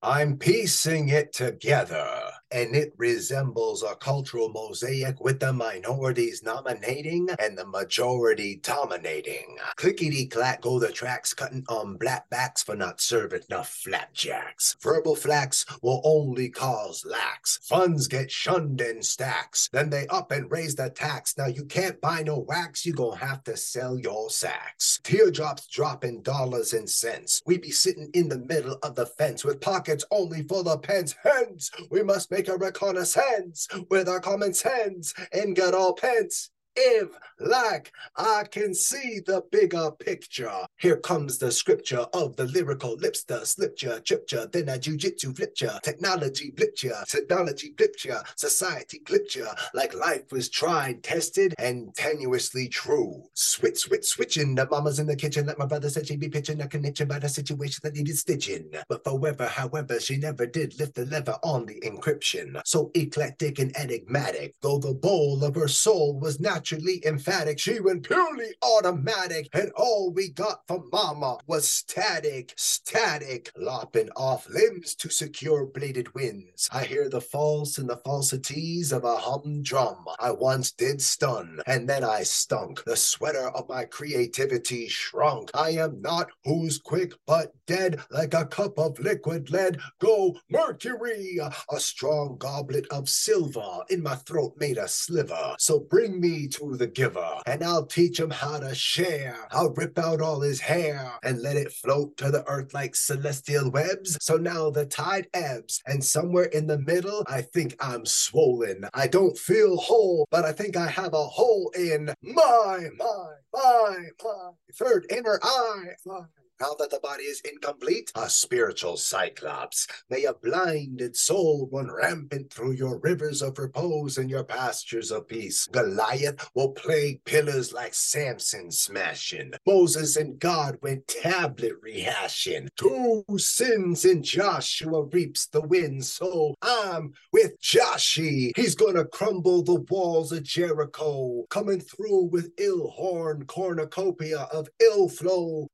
[0.00, 7.56] I'm piecing it together and it resembles a cultural mosaic with the minorities nominating and
[7.58, 9.56] the majority dominating.
[9.76, 14.76] Clickety clack go the tracks cutting on black backs for not serving enough flapjacks.
[14.80, 17.58] Verbal flax will only cause lacks.
[17.62, 19.68] Funds get shunned in stacks.
[19.72, 21.36] Then they up and raise the tax.
[21.36, 25.00] Now you can't buy no wax, you gon' have to sell your sacks.
[25.02, 27.42] Teardrops dropping dollars and cents.
[27.46, 31.14] We be sitting in the middle of the fence with pockets only full of pence.
[31.22, 37.08] Hence, we must make a reconnaissance with our common sense and get all pence if,
[37.40, 40.54] like, I can see the bigger picture.
[40.78, 46.50] Here comes the scripture of the lyrical lipster, slipture, tripture, then a jujitsu flipture, technology
[46.50, 53.22] blipture, technology blipture, society glitcher, like life was tried, tested, and tenuously true.
[53.34, 54.54] Switch, switch, switching.
[54.54, 57.18] The mama's in the kitchen, like my brother said she'd be pitching a connection by
[57.18, 58.70] the situation that needed stitching.
[58.88, 62.60] But forever, however, she never did lift the lever on the encryption.
[62.64, 66.63] So eclectic and enigmatic, though the bowl of her soul was natural
[67.04, 67.58] emphatic.
[67.58, 74.48] She went purely automatic, and all we got from Mama was static, static, lopping off
[74.48, 76.68] limbs to secure bladed winds.
[76.72, 80.04] I hear the false and the falsities of a humdrum.
[80.18, 82.84] I once did stun, and then I stunk.
[82.84, 85.50] The sweater of my creativity shrunk.
[85.54, 89.78] I am not who's quick but dead, like a cup of liquid lead.
[89.98, 95.54] Go Mercury, a strong goblet of silver in my throat made a sliver.
[95.58, 99.36] So bring me to the giver, and I'll teach him how to share.
[99.50, 103.70] I'll rip out all his hair and let it float to the earth like celestial
[103.70, 104.16] webs.
[104.20, 108.86] So now the tide ebbs, and somewhere in the middle, I think I'm swollen.
[108.94, 113.96] I don't feel whole, but I think I have a hole in my, my, my,
[114.22, 115.94] my third inner eye.
[116.06, 116.20] My
[116.60, 119.86] now that the body is incomplete, a spiritual cyclops.
[120.08, 125.26] May a blinded soul run rampant through your rivers of repose and your pastures of
[125.26, 125.66] peace.
[125.66, 129.52] Goliath will plague pillars like Samson smashing.
[129.66, 132.68] Moses and God went tablet rehashing.
[132.76, 138.52] Two sins in Joshua reaps the wind, so I'm with Joshi.
[138.56, 145.08] He's gonna crumble the walls of Jericho, coming through with ill horn cornucopia of ill
[145.08, 145.68] flow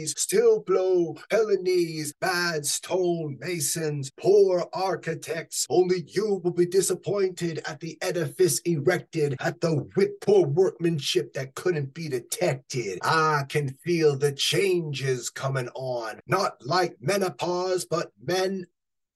[0.00, 5.66] melodies still blow Hellenese, bad stone masons, poor architects.
[5.68, 11.54] Only you will be disappointed at the edifice erected, at the whip poor workmanship that
[11.54, 12.98] couldn't be detected.
[13.02, 18.66] I can feel the changes coming on, not like menopause, but men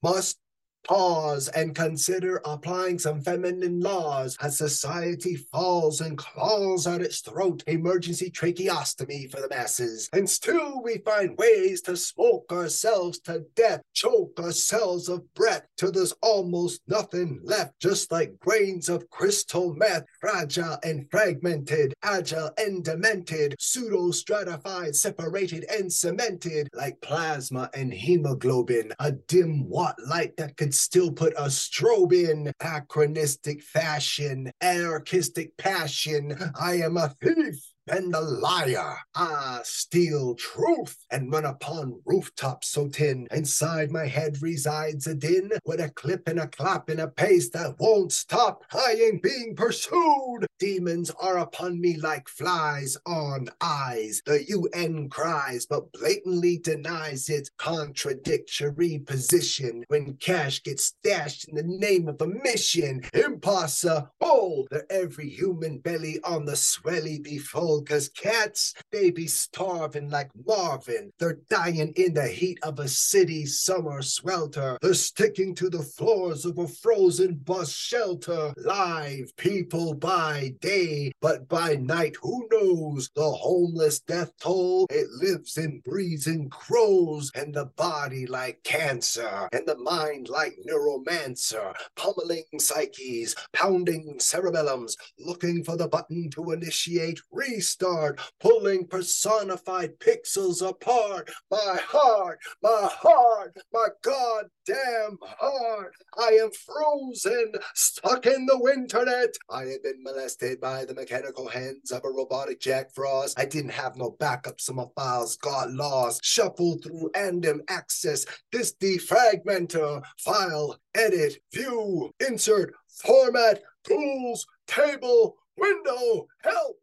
[0.03, 0.37] must
[0.85, 7.63] pause and consider applying some feminine laws as society falls and claws at its throat
[7.67, 10.09] emergency tracheostomy for the masses.
[10.13, 15.91] And still we find ways to smoke ourselves to death, choke ourselves of breath till
[15.91, 22.83] there's almost nothing left, just like grains of crystal meth, fragile and fragmented, agile and
[22.83, 30.55] demented, pseudo stratified, separated and cemented, like plasma and hemoglobin, a dim watt light that
[30.57, 36.37] could still put a strobe in anachronistic fashion, anarchistic passion.
[36.59, 38.97] I am a thief and the liar.
[39.15, 43.27] ah, steal truth and run upon rooftops so tin.
[43.31, 47.49] Inside my head resides a din with a clip and a clap and a pace
[47.51, 48.63] that won't stop.
[48.73, 50.45] I ain't being pursued.
[50.59, 54.21] Demons are upon me like flies on eyes.
[54.25, 61.63] The UN cries, but blatantly denies its contradictory position when cash gets stashed in the
[61.63, 63.01] name of a mission.
[63.13, 67.37] Impossible that every human belly on the swelly be
[67.75, 71.11] full cause cats, they be starving like Marvin.
[71.19, 74.77] They're dying in the heat of a city summer swelter.
[74.81, 78.53] They're sticking to the floors of a frozen bus shelter.
[78.57, 83.09] Live people by day, but by night, who knows?
[83.15, 89.49] The homeless death toll, it lives and breathes and crows, and the body like cancer,
[89.51, 97.19] and the mind like neuromancer, pummeling psyches, pounding cerebellums, looking for the button to initiate
[97.31, 101.31] reset restart, pulling personified pixels apart.
[101.49, 105.93] My heart, my heart, my goddamn heart.
[106.19, 109.33] I am frozen, stuck in the winternet.
[109.49, 113.39] I have been molested by the mechanical hands of a robotic Jack Frost.
[113.39, 116.23] I didn't have no backup, so my files got lost.
[116.23, 118.27] Shuffled through random access.
[118.51, 126.77] This defragmenter, file, edit, view, insert, format, tools, table, window, help.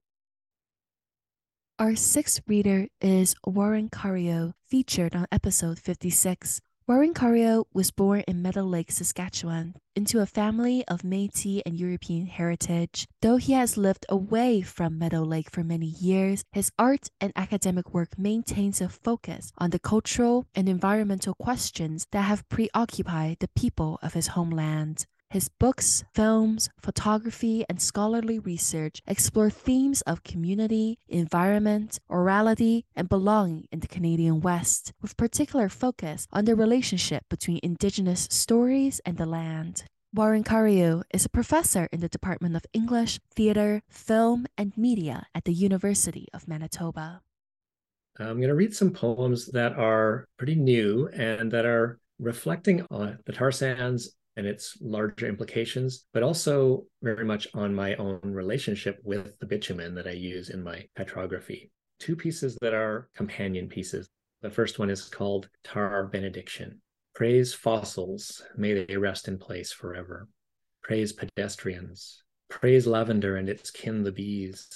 [1.83, 6.61] Our sixth reader is Warren Cariou, featured on episode 56.
[6.87, 12.27] Warren Cariou was born in Meadow Lake, Saskatchewan, into a family of Metis and European
[12.27, 13.09] heritage.
[13.21, 17.93] Though he has lived away from Meadow Lake for many years, his art and academic
[17.93, 23.99] work maintains a focus on the cultural and environmental questions that have preoccupied the people
[24.03, 25.07] of his homeland.
[25.33, 33.67] His books, films, photography, and scholarly research explore themes of community, environment, orality, and belonging
[33.73, 39.25] in the Canadian West, with particular focus on the relationship between Indigenous stories and the
[39.25, 39.85] land.
[40.13, 45.47] Warren Cariou is a professor in the Department of English, Theatre, Film, and Media at
[45.47, 47.23] the University of Manitoba.
[48.21, 53.19] I'm going to read some poems that are pretty new and that are reflecting on
[53.25, 58.99] the tar sands and its larger implications, but also very much on my own relationship
[59.05, 61.71] with the bitumen that I use in my petrography.
[61.99, 64.09] Two pieces that are companion pieces.
[64.41, 66.81] The first one is called Tar Benediction.
[67.15, 70.29] Praise fossils, may they rest in place forever.
[70.83, 72.23] Praise pedestrians.
[72.49, 74.69] Praise lavender and its kin, the bees.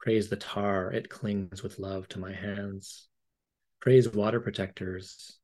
[0.00, 3.08] Praise the tar, it clings with love to my hands.
[3.80, 5.38] Praise water protectors,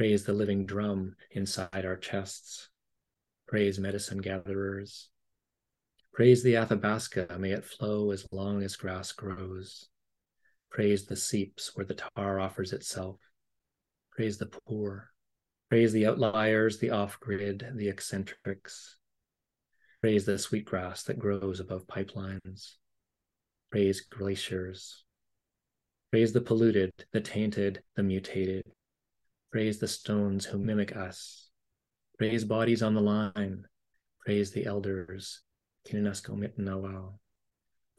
[0.00, 2.70] Praise the living drum inside our chests.
[3.46, 5.10] Praise medicine gatherers.
[6.14, 9.90] Praise the Athabasca, may it flow as long as grass grows.
[10.70, 13.18] Praise the seeps where the tar offers itself.
[14.12, 15.10] Praise the poor.
[15.68, 18.96] Praise the outliers, the off grid, the eccentrics.
[20.00, 22.76] Praise the sweetgrass that grows above pipelines.
[23.70, 25.04] Praise glaciers.
[26.10, 28.64] Praise the polluted, the tainted, the mutated.
[29.52, 31.48] Praise the stones who mimic us.
[32.18, 33.64] Praise bodies on the line.
[34.24, 35.40] Praise the elders.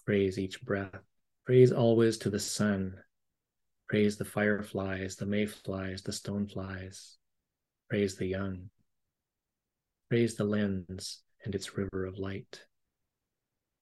[0.06, 1.02] Praise each breath.
[1.46, 2.96] Praise always to the sun.
[3.90, 7.16] Praise the fireflies, the mayflies, the stoneflies.
[7.90, 8.70] Praise the young.
[10.10, 12.64] Praise the lens and its river of light.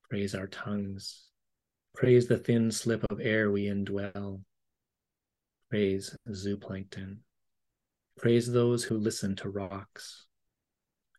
[0.09, 1.28] Praise our tongues.
[1.93, 4.41] Praise the thin slip of air we indwell.
[5.70, 7.17] Praise zooplankton.
[8.20, 10.26] Praise those who listen to rocks.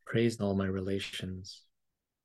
[0.05, 1.62] Praise all my relations.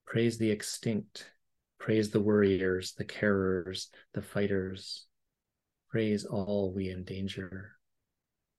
[0.05, 1.31] Praise the extinct.
[1.79, 5.05] Praise the worriers, the carers, the fighters.
[5.89, 7.71] Praise all we endanger.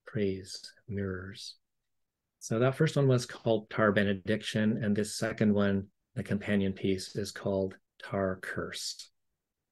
[0.07, 1.53] Praise mirrors.
[2.39, 7.15] So that first one was called Tar Benediction, and this second one, the companion piece,
[7.15, 9.11] is called Tar Curse.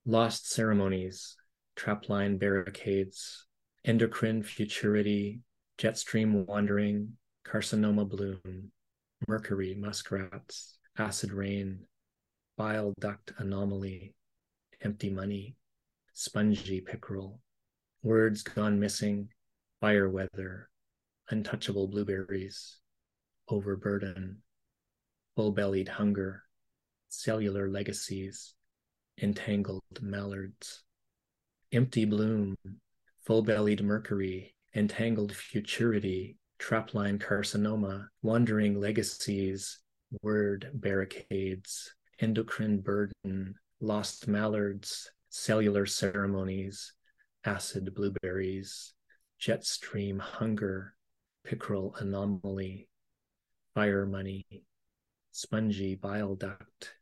[0.06, 1.38] Lost ceremonies,
[1.76, 3.48] trapline barricades,
[3.84, 5.40] endocrine futurity,
[5.78, 8.72] Jetstream wandering, carcinoma bloom,
[9.28, 11.86] mercury muskrats, acid rain,
[12.58, 14.16] bile duct anomaly,
[14.82, 15.56] empty money,
[16.14, 17.42] spongy pickerel,
[18.04, 19.28] words gone missing,
[19.82, 20.70] fire weather,
[21.30, 22.78] untouchable blueberries,
[23.50, 24.42] overburden,
[25.36, 26.44] full bellied hunger,
[27.10, 28.54] cellular legacies,
[29.22, 30.84] entangled mallards,
[31.74, 32.56] empty bloom,
[33.26, 39.80] full bellied mercury, entangled futurity, trapline carcinoma, wandering legacies,
[40.22, 46.94] word barricades, endocrine burden, lost mallards, cellular ceremonies,
[47.46, 48.94] acid blueberries,
[49.40, 50.94] jet stream hunger,
[51.46, 52.90] pickerel anomaly,
[53.74, 54.46] fire money,
[55.32, 56.96] spongy bile duct,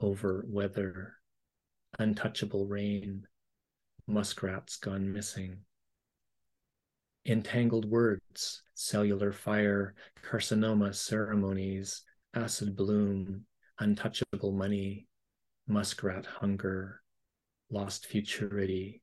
[0.00, 1.14] over weather,
[1.98, 3.24] untouchable rain,
[4.08, 5.58] muskrats gone missing
[7.28, 12.02] entangled words, cellular fire, carcinoma ceremonies,
[12.34, 13.44] acid bloom,
[13.78, 15.06] untouchable money,
[15.66, 17.02] muskrat hunger,
[17.70, 19.02] lost futurity,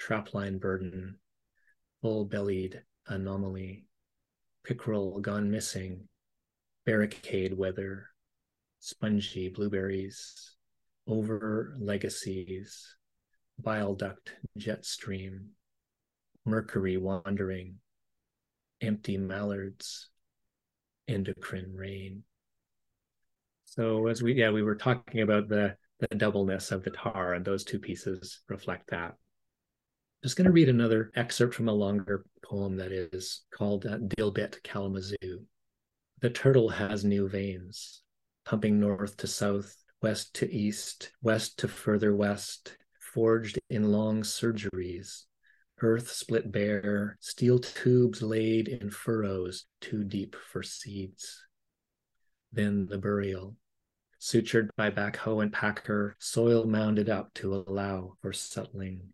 [0.00, 1.16] trapline burden,
[2.00, 3.84] full bellied anomaly,
[4.64, 6.08] pickerel gone missing,
[6.86, 8.06] barricade weather,
[8.78, 10.56] spongy blueberries,
[11.06, 12.96] over legacies,
[13.58, 15.50] bile duct jet stream,
[16.44, 17.76] Mercury wandering,
[18.80, 20.08] empty mallards,
[21.08, 22.22] endocrine rain.
[23.66, 27.44] So as we yeah we were talking about the the doubleness of the tar, and
[27.44, 29.16] those two pieces reflect that.
[30.22, 34.62] Just going to read another excerpt from a longer poem that is called uh, Dilbit
[34.62, 35.44] Kalamazoo.
[36.20, 38.02] The turtle has new veins,
[38.44, 45.24] pumping north to south, west to east, west to further west, forged in long surgeries,
[45.80, 51.44] earth split bare, steel tubes laid in furrows too deep for seeds.
[52.52, 53.56] Then the burial,
[54.20, 59.12] sutured by backhoe and packer, soil mounded up to allow for settling.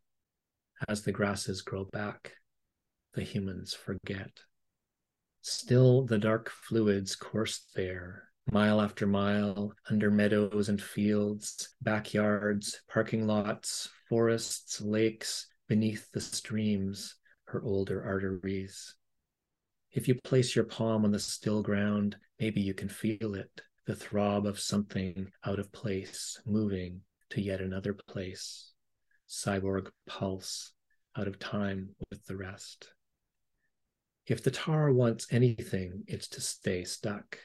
[0.88, 2.32] As the grasses grow back,
[3.14, 4.30] the humans forget.
[5.40, 13.26] Still, the dark fluids course there, mile after mile, under meadows and fields, backyards, parking
[13.26, 17.14] lots, forests, lakes, beneath the streams,
[17.44, 18.94] her older arteries.
[19.92, 23.96] If you place your palm on the still ground, maybe you can feel it, the
[23.96, 27.00] throb of something out of place, moving
[27.30, 28.72] to yet another place.
[29.28, 30.72] Cyborg pulse,
[31.16, 32.92] out of time with the rest.
[34.26, 37.38] If the tar wants anything, it's to stay stuck,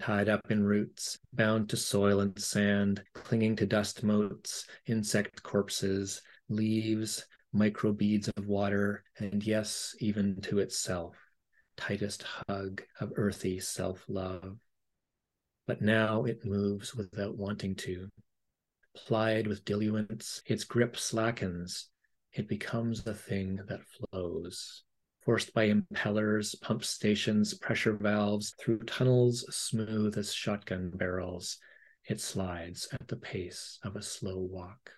[0.00, 6.22] tied up in roots, bound to soil and sand, clinging to dust motes, insect corpses,
[6.50, 7.24] leaves,
[7.54, 11.16] microbeads of water, and yes, even to itself,
[11.76, 14.58] tightest hug of earthy self love.
[15.66, 18.08] But now it moves without wanting to.
[18.96, 21.88] Plied with diluents, its grip slackens.
[22.32, 24.82] It becomes a thing that flows
[25.24, 31.58] forced by impellers, pump stations, pressure valves, through tunnels smooth as shotgun barrels,
[32.08, 34.90] it slides at the pace of a slow walk.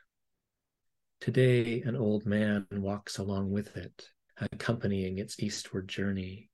[1.23, 4.09] Today, an old man walks along with it,
[4.53, 6.51] accompanying its eastward journey,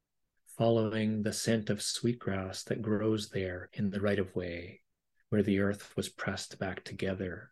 [0.58, 4.82] following the scent of sweetgrass that grows there in the right of way,
[5.30, 7.50] where the earth was pressed back together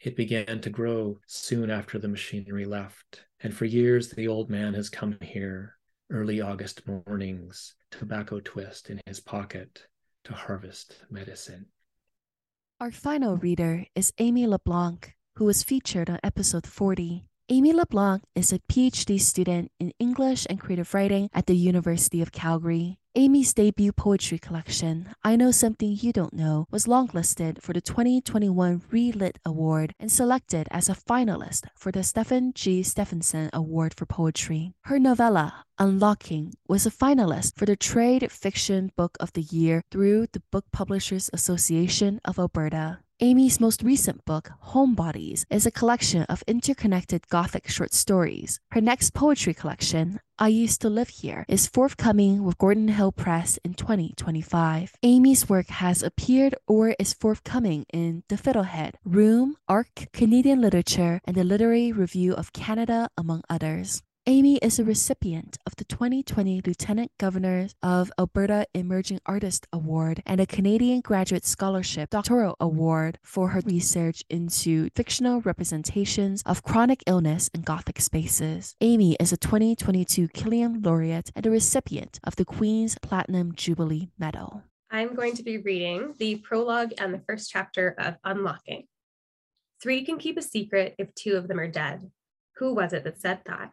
[0.00, 4.72] it began to grow soon after the machinery left, and for years the old man
[4.72, 5.76] has come here,
[6.08, 9.86] early August mornings, tobacco twist in his pocket,
[10.24, 11.66] to harvest medicine.
[12.80, 17.24] Our final reader is Amy LeBlanc, who was featured on episode 40.
[17.48, 22.30] Amy LeBlanc is a PhD student in English and creative writing at the University of
[22.30, 22.98] Calgary.
[23.14, 28.82] Amy's debut poetry collection, I Know Something You Don't Know, was longlisted for the 2021
[28.90, 32.82] Relit Award and selected as a finalist for the Stephan G.
[32.82, 34.74] Stephansson Award for Poetry.
[34.84, 40.26] Her novella, Unlocking, was a finalist for the Trade Fiction Book of the Year through
[40.32, 42.98] the Book Publishers Association of Alberta.
[43.22, 48.60] Amy's most recent book, Homebodies, is a collection of interconnected Gothic short stories.
[48.70, 53.58] Her next poetry collection, I Used to Live Here, is forthcoming with Gordon Hill Press
[53.62, 54.94] in 2025.
[55.02, 61.36] Amy's work has appeared or is forthcoming in The Fiddlehead, Room, Arc, Canadian Literature, and
[61.36, 64.02] the Literary Review of Canada, among others.
[64.30, 70.40] Amy is a recipient of the 2020 Lieutenant Governor of Alberta Emerging Artist Award and
[70.40, 77.50] a Canadian Graduate Scholarship Doctoral Award for her research into fictional representations of chronic illness
[77.52, 78.76] in Gothic spaces.
[78.80, 84.62] Amy is a 2022 Killam Laureate and a recipient of the Queen's Platinum Jubilee Medal.
[84.92, 88.86] I'm going to be reading the prologue and the first chapter of Unlocking.
[89.82, 92.12] Three can keep a secret if two of them are dead.
[92.58, 93.72] Who was it that said that?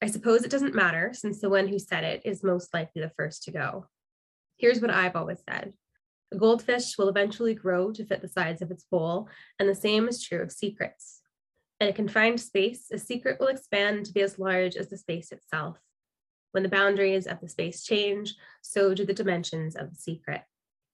[0.00, 3.12] I suppose it doesn't matter since the one who said it is most likely the
[3.16, 3.86] first to go.
[4.56, 5.72] Here's what I've always said
[6.30, 9.28] a goldfish will eventually grow to fit the size of its bowl,
[9.58, 11.22] and the same is true of secrets.
[11.80, 15.32] In a confined space, a secret will expand to be as large as the space
[15.32, 15.78] itself.
[16.52, 20.42] When the boundaries of the space change, so do the dimensions of the secret.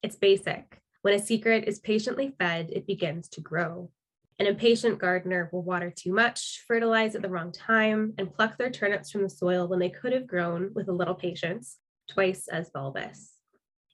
[0.03, 0.79] It's basic.
[1.03, 3.91] When a secret is patiently fed, it begins to grow.
[4.39, 8.71] An impatient gardener will water too much, fertilize at the wrong time, and pluck their
[8.71, 11.79] turnips from the soil when they could have grown, with a little patience,
[12.11, 13.35] twice as bulbous.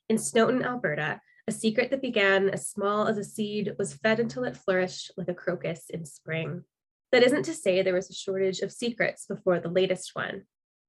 [0.08, 4.44] In Snowton, Alberta, a secret that began as small as a seed was fed until
[4.44, 6.64] it flourished like a crocus in spring.
[7.12, 10.44] That isn't to say there was a shortage of secrets before the latest one.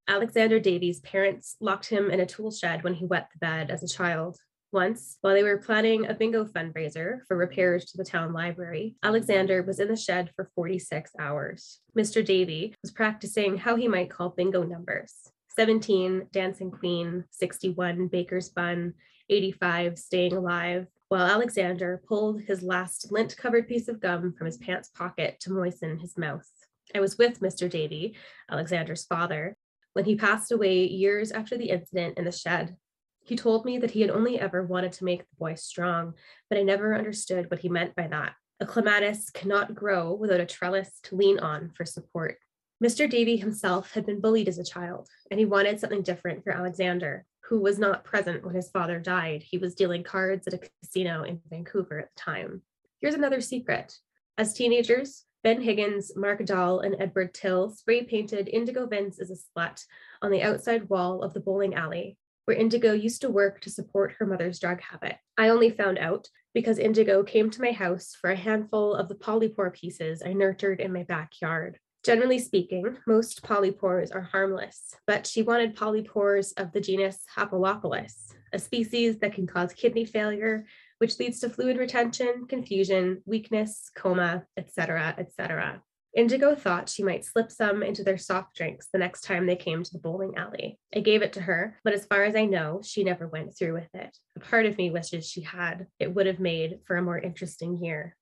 [0.08, 3.82] Alexander Davies' parents locked him in a tool shed when he wet the bed as
[3.82, 4.38] a child,
[4.72, 9.62] once, while they were planning a bingo fundraiser for repairs to the town library, Alexander
[9.62, 11.80] was in the shed for 46 hours.
[11.96, 12.24] Mr.
[12.24, 18.94] Davy was practicing how he might call bingo numbers 17, Dancing Queen, 61, Baker's Bun,
[19.28, 24.56] 85, Staying Alive, while Alexander pulled his last lint covered piece of gum from his
[24.56, 26.48] pants pocket to moisten his mouth.
[26.94, 27.68] I was with Mr.
[27.68, 28.16] Davy,
[28.50, 29.56] Alexander's father,
[29.92, 32.76] when he passed away years after the incident in the shed
[33.24, 36.14] He told me that he had only ever wanted to make the boy strong,
[36.48, 38.34] but I never understood what he meant by that.
[38.60, 42.38] A clematis cannot grow without a trellis to lean on for support.
[42.82, 43.08] Mr.
[43.08, 47.24] Davy himself had been bullied as a child, and he wanted something different for Alexander,
[47.44, 49.42] who was not present when his father died.
[49.42, 52.62] He was dealing cards at a casino in Vancouver at the time.
[53.00, 53.96] Here's another secret.
[54.36, 59.34] As teenagers, Ben Higgins, Mark Dahl, and Edward Till spray painted Indigo Vince as a
[59.34, 59.84] slut
[60.20, 64.14] on the outside wall of the bowling alley, where Indigo used to work to support
[64.18, 65.16] her mother's drug habit.
[65.38, 69.14] I only found out because Indigo came to my house for a handful of the
[69.14, 71.78] polypore pieces I nurtured in my backyard.
[72.04, 78.58] Generally speaking, most polypores are harmless, but she wanted polypores of the genus Hapalopilus, a
[78.58, 80.66] species that can cause kidney failure,
[80.98, 85.80] which leads to fluid retention, confusion, weakness, coma, etc., etc.
[86.14, 89.82] Indigo thought she might slip some into their soft drinks the next time they came
[89.82, 90.78] to the bowling alley.
[90.94, 93.72] I gave it to her, but as far as I know, she never went through
[93.72, 94.16] with it.
[94.36, 95.86] A part of me wishes she had.
[95.98, 98.16] It would have made for a more interesting year.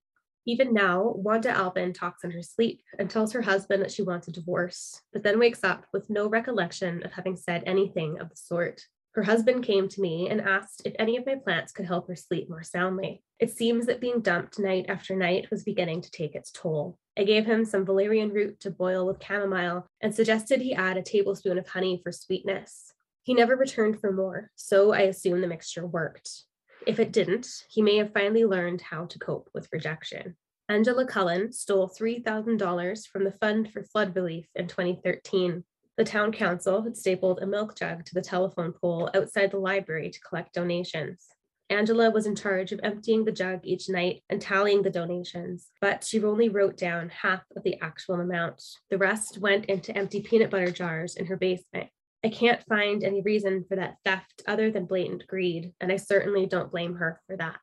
[0.47, 4.29] Even now, Wanda Albin talks in her sleep and tells her husband that she wants
[4.29, 8.37] a divorce, but then wakes up with no recollection of having said anything of the
[8.37, 8.83] sort.
[9.15, 12.15] Her husband came to me and asked if any of my plants could help her
[12.15, 13.23] sleep more soundly.
[13.41, 16.97] It seems that being dumped night after night was beginning to take its toll.
[17.21, 21.03] I gave him some valerian root to boil with chamomile and suggested he add a
[21.03, 22.95] tablespoon of honey for sweetness.
[23.25, 26.45] He never returned for more, so I assume the mixture worked.
[26.87, 30.35] If it didn't, he may have finally learned how to cope with rejection.
[30.71, 35.63] Angela Cullen stole $3,000 from the Fund for Flood Relief in 2013.
[35.99, 40.09] The town council had stapled a milk jug to the telephone pole outside the library
[40.09, 41.27] to collect donations.
[41.71, 46.03] Angela was in charge of emptying the jug each night and tallying the donations, but
[46.03, 48.61] she only wrote down half of the actual amount.
[48.91, 51.89] The rest went into empty peanut butter jars in her basement.
[52.25, 56.45] I can't find any reason for that theft other than blatant greed, and I certainly
[56.47, 57.61] don't blame her for that.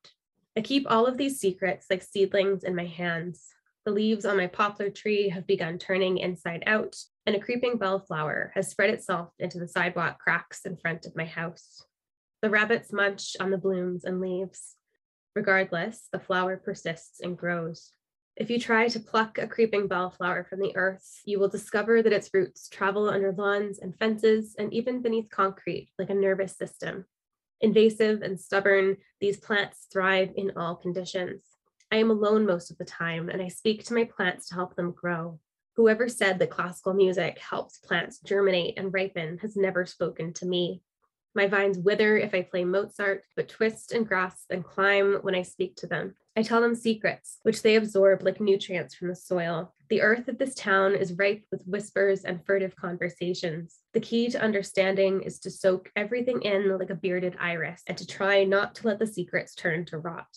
[0.55, 3.49] I keep all of these secrets like seedlings in my hands.
[3.85, 6.95] The leaves on my poplar tree have begun turning inside out,
[7.25, 11.25] and a creeping bellflower has spread itself into the sidewalk cracks in front of my
[11.25, 11.86] house.
[12.47, 14.77] The rabbits munch on the blooms and leaves.
[15.35, 17.91] Regardless, the flower persists and grows.
[18.37, 22.13] If you try to pluck a creeping bellflower from the earth, you will discover that
[22.13, 27.03] its roots travel under lawns and fences and even beneath concrete like a nervous system.
[27.59, 31.43] Invasive and stubborn, these plants thrive in all conditions.
[31.91, 34.77] I am alone most of the time, and I speak to my plants to help
[34.77, 35.41] them grow.
[35.75, 40.81] Whoever said that classical music helps plants germinate and ripen has never spoken to me.
[41.35, 45.43] My vines wither if I play Mozart, but twist and grasp and climb when I
[45.43, 46.15] speak to them.
[46.35, 49.73] I tell them secrets, which they absorb like nutrients from the soil.
[49.89, 53.79] The earth of this town is ripe with whispers and furtive conversations.
[53.93, 58.05] The key to understanding is to soak everything in like a bearded iris and to
[58.05, 60.27] try not to let the secrets turn to rot.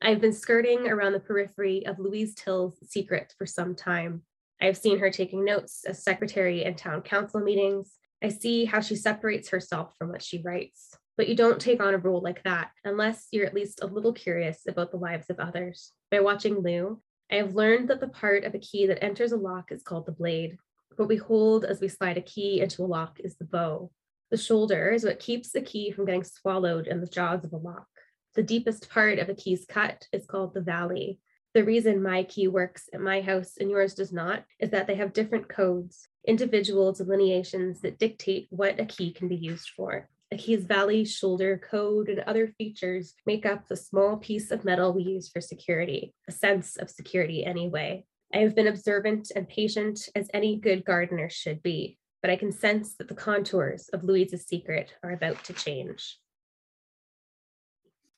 [0.00, 4.22] I've been skirting around the periphery of Louise Till's secret for some time.
[4.62, 7.92] I've seen her taking notes as secretary in town council meetings,
[8.22, 10.96] I see how she separates herself from what she writes.
[11.16, 14.12] But you don't take on a role like that unless you're at least a little
[14.12, 15.92] curious about the lives of others.
[16.10, 17.00] By watching Lou,
[17.30, 20.06] I have learned that the part of a key that enters a lock is called
[20.06, 20.58] the blade.
[20.96, 23.90] What we hold as we slide a key into a lock is the bow.
[24.30, 27.56] The shoulder is what keeps the key from getting swallowed in the jaws of a
[27.56, 27.86] lock.
[28.34, 31.18] The deepest part of a key's cut is called the valley.
[31.52, 34.94] The reason my key works at my house and yours does not is that they
[34.94, 40.08] have different codes individual delineations that dictate what a key can be used for.
[40.32, 44.92] A key's valley, shoulder, code, and other features make up the small piece of metal
[44.92, 48.04] we use for security, a sense of security anyway.
[48.32, 52.52] I have been observant and patient as any good gardener should be, but I can
[52.52, 56.18] sense that the contours of Louise's secret are about to change.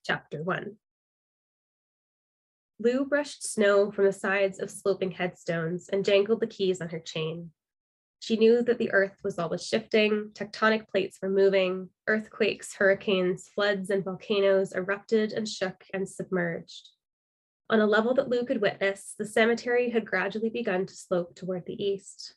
[0.04, 0.76] Chapter 1
[2.78, 6.98] Lou brushed snow from the sides of sloping headstones and jangled the keys on her
[6.98, 7.50] chain.
[8.18, 13.90] She knew that the earth was always shifting, tectonic plates were moving, earthquakes, hurricanes, floods,
[13.90, 16.90] and volcanoes erupted and shook and submerged.
[17.68, 21.66] On a level that Lou could witness, the cemetery had gradually begun to slope toward
[21.66, 22.34] the east.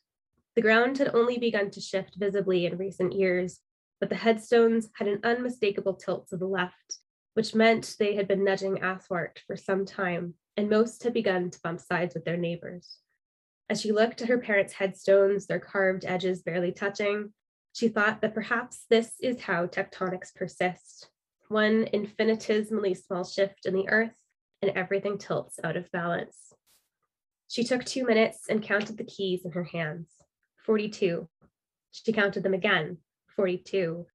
[0.56, 3.60] The ground had only begun to shift visibly in recent years,
[4.00, 6.98] but the headstones had an unmistakable tilt to the left,
[7.36, 11.60] which meant they had been nudging athwart for some time, and most had begun to
[11.60, 12.96] bump sides with their neighbors.
[13.68, 17.34] As she looked at her parents' headstones, their carved edges barely touching,
[17.74, 21.10] she thought that perhaps this is how tectonics persist
[21.48, 24.16] one infinitesimally small shift in the earth,
[24.62, 26.54] and everything tilts out of balance.
[27.48, 30.08] She took two minutes and counted the keys in her hands
[30.64, 31.28] 42.
[31.92, 32.96] She counted them again
[33.36, 34.06] 42.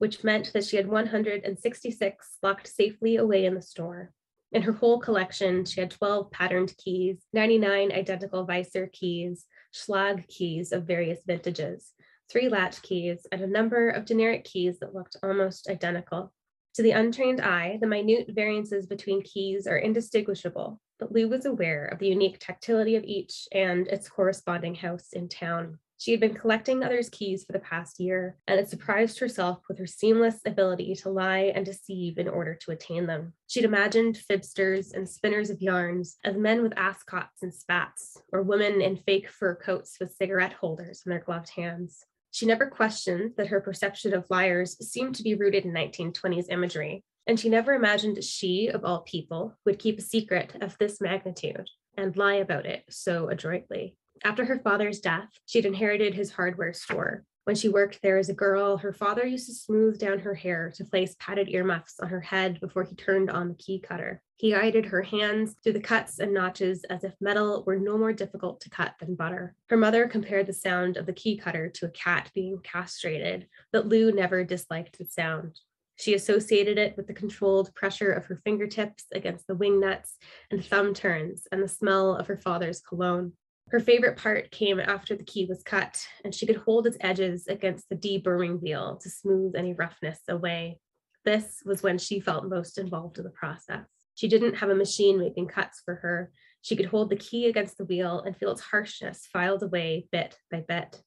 [0.00, 4.12] Which meant that she had 166 locked safely away in the store.
[4.50, 9.44] In her whole collection, she had 12 patterned keys, 99 identical Weiser keys,
[9.74, 11.92] Schlage keys of various vintages,
[12.30, 16.32] three latch keys, and a number of generic keys that looked almost identical.
[16.76, 21.84] To the untrained eye, the minute variances between keys are indistinguishable, but Lou was aware
[21.84, 25.78] of the unique tactility of each and its corresponding house in town.
[26.00, 29.78] She had been collecting others' keys for the past year and had surprised herself with
[29.78, 33.34] her seamless ability to lie and deceive in order to attain them.
[33.48, 38.80] She'd imagined fibsters and spinners of yarns as men with ascots and spats, or women
[38.80, 42.06] in fake fur coats with cigarette holders in their gloved hands.
[42.30, 47.04] She never questioned that her perception of liars seemed to be rooted in 1920s imagery,
[47.26, 51.68] and she never imagined she, of all people, would keep a secret of this magnitude
[51.98, 53.98] and lie about it so adroitly.
[54.22, 57.24] After her father's death, she'd inherited his hardware store.
[57.44, 60.70] When she worked there as a girl, her father used to smooth down her hair
[60.76, 64.22] to place padded earmuffs on her head before he turned on the key cutter.
[64.36, 68.12] He guided her hands through the cuts and notches as if metal were no more
[68.12, 69.56] difficult to cut than butter.
[69.68, 73.86] Her mother compared the sound of the key cutter to a cat being castrated, but
[73.86, 75.58] Lou never disliked the sound.
[75.96, 80.16] She associated it with the controlled pressure of her fingertips against the wing nuts
[80.50, 83.32] and thumb turns and the smell of her father's cologne.
[83.70, 87.46] Her favorite part came after the key was cut, and she could hold its edges
[87.46, 90.80] against the deburring wheel to smooth any roughness away.
[91.24, 93.86] This was when she felt most involved in the process.
[94.16, 96.32] She didn't have a machine making cuts for her.
[96.62, 100.36] She could hold the key against the wheel and feel its harshness filed away bit
[100.50, 101.00] by bit.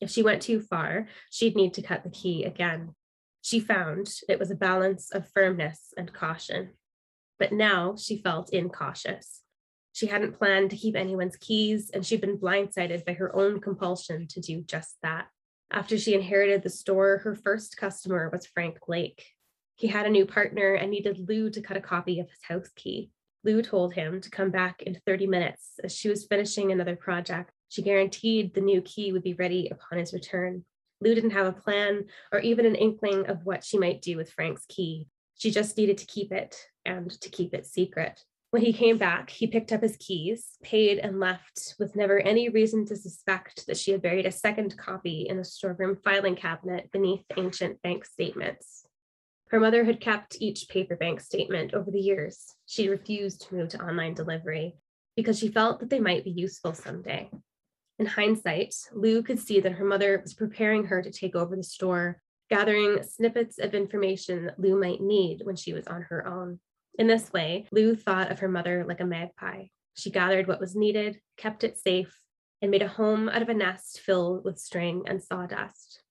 [0.00, 2.94] If she went too far, she'd need to cut the key again.
[3.42, 6.74] She found it was a balance of firmness and caution.
[7.40, 9.42] But now she felt incautious.
[9.98, 14.28] She hadn't planned to keep anyone's keys, and she'd been blindsided by her own compulsion
[14.28, 15.26] to do just that.
[15.72, 19.24] After she inherited the store, her first customer was Frank Blake,
[19.74, 22.68] he had a new partner and needed Lou to cut a copy of his house
[22.76, 23.10] key.
[23.42, 27.52] Lou told him to come back in 30 minutes as she was finishing another project.
[27.68, 30.64] She guaranteed the new key would be ready upon his return.
[31.00, 34.32] Lou didn't have a plan or even an inkling of what she might do with
[34.32, 35.08] Frank's key.
[35.36, 38.24] She just needed to keep it and to keep it secret.
[38.50, 42.48] When he came back, he picked up his keys, paid, and left with never any
[42.48, 46.90] reason to suspect that she had buried a second copy in a storeroom filing cabinet
[46.90, 48.86] beneath ancient bank statements.
[49.50, 52.54] Her mother had kept each paper bank statement over the years.
[52.64, 54.76] She refused to move to online delivery
[55.14, 57.30] because she felt that they might be useful someday.
[57.98, 61.62] In hindsight, Lou could see that her mother was preparing her to take over the
[61.62, 66.60] store, gathering snippets of information that Lou might need when she was on her own.
[66.98, 69.66] In this way, Lou thought of her mother like a magpie.
[69.94, 72.12] She gathered what was needed, kept it safe,
[72.60, 76.02] and made a home out of a nest filled with string and sawdust.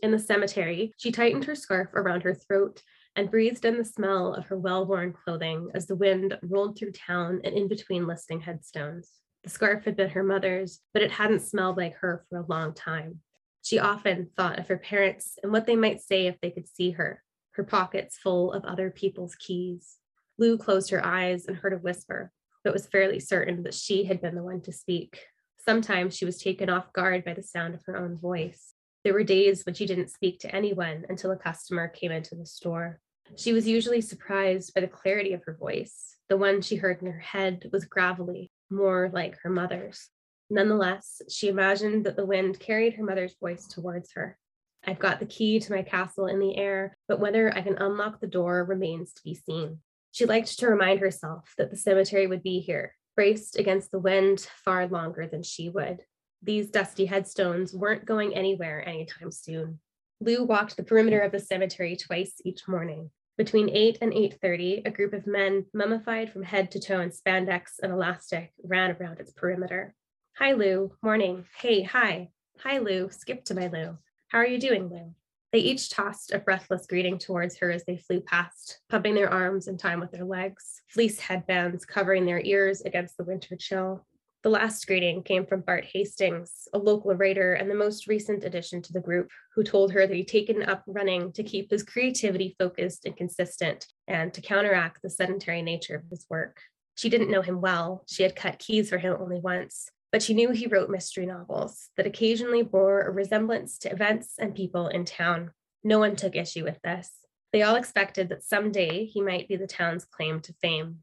[0.00, 2.82] In the cemetery, she tightened her scarf around her throat
[3.16, 6.92] and breathed in the smell of her well worn clothing as the wind rolled through
[6.92, 9.10] town and in between listing headstones.
[9.42, 12.74] The scarf had been her mother's, but it hadn't smelled like her for a long
[12.74, 13.20] time.
[13.62, 16.92] She often thought of her parents and what they might say if they could see
[16.92, 19.96] her, her pockets full of other people's keys.
[20.38, 22.32] Lou closed her eyes and heard a whisper,
[22.64, 25.20] but was fairly certain that she had been the one to speak.
[25.58, 28.74] Sometimes she was taken off guard by the sound of her own voice.
[29.04, 32.46] There were days when she didn't speak to anyone until a customer came into the
[32.46, 33.00] store.
[33.36, 36.16] She was usually surprised by the clarity of her voice.
[36.28, 40.08] The one she heard in her head was gravelly, more like her mother's.
[40.50, 44.38] Nonetheless, she imagined that the wind carried her mother's voice towards her.
[44.86, 48.20] I've got the key to my castle in the air, but whether I can unlock
[48.20, 49.80] the door remains to be seen.
[50.12, 54.40] She liked to remind herself that the cemetery would be here, braced against the wind
[54.64, 56.04] far longer than she would.
[56.42, 59.80] These dusty headstones weren't going anywhere anytime soon.
[60.20, 63.10] Lou walked the perimeter of the cemetery twice each morning.
[63.36, 67.78] Between 8 and 8:30, a group of men mummified from head to toe in spandex
[67.80, 69.94] and elastic ran around its perimeter.
[70.38, 71.46] Hi Lou, morning.
[71.56, 72.30] Hey, hi.
[72.58, 73.98] Hi Lou, skip to my Lou.
[74.28, 75.14] How are you doing, Lou?
[75.52, 79.66] They each tossed a breathless greeting towards her as they flew past, pumping their arms
[79.66, 84.04] in time with their legs, fleece headbands covering their ears against the winter chill.
[84.42, 88.82] The last greeting came from Bart Hastings, a local writer and the most recent addition
[88.82, 92.54] to the group, who told her that he'd taken up running to keep his creativity
[92.58, 96.60] focused and consistent and to counteract the sedentary nature of his work.
[96.94, 100.34] She didn't know him well, she had cut keys for him only once, but she
[100.34, 105.04] knew he wrote mystery novels that occasionally bore a resemblance to events and people in
[105.04, 105.50] town.
[105.84, 107.10] No one took issue with this.
[107.52, 110.98] They all expected that someday he might be the town's claim to fame.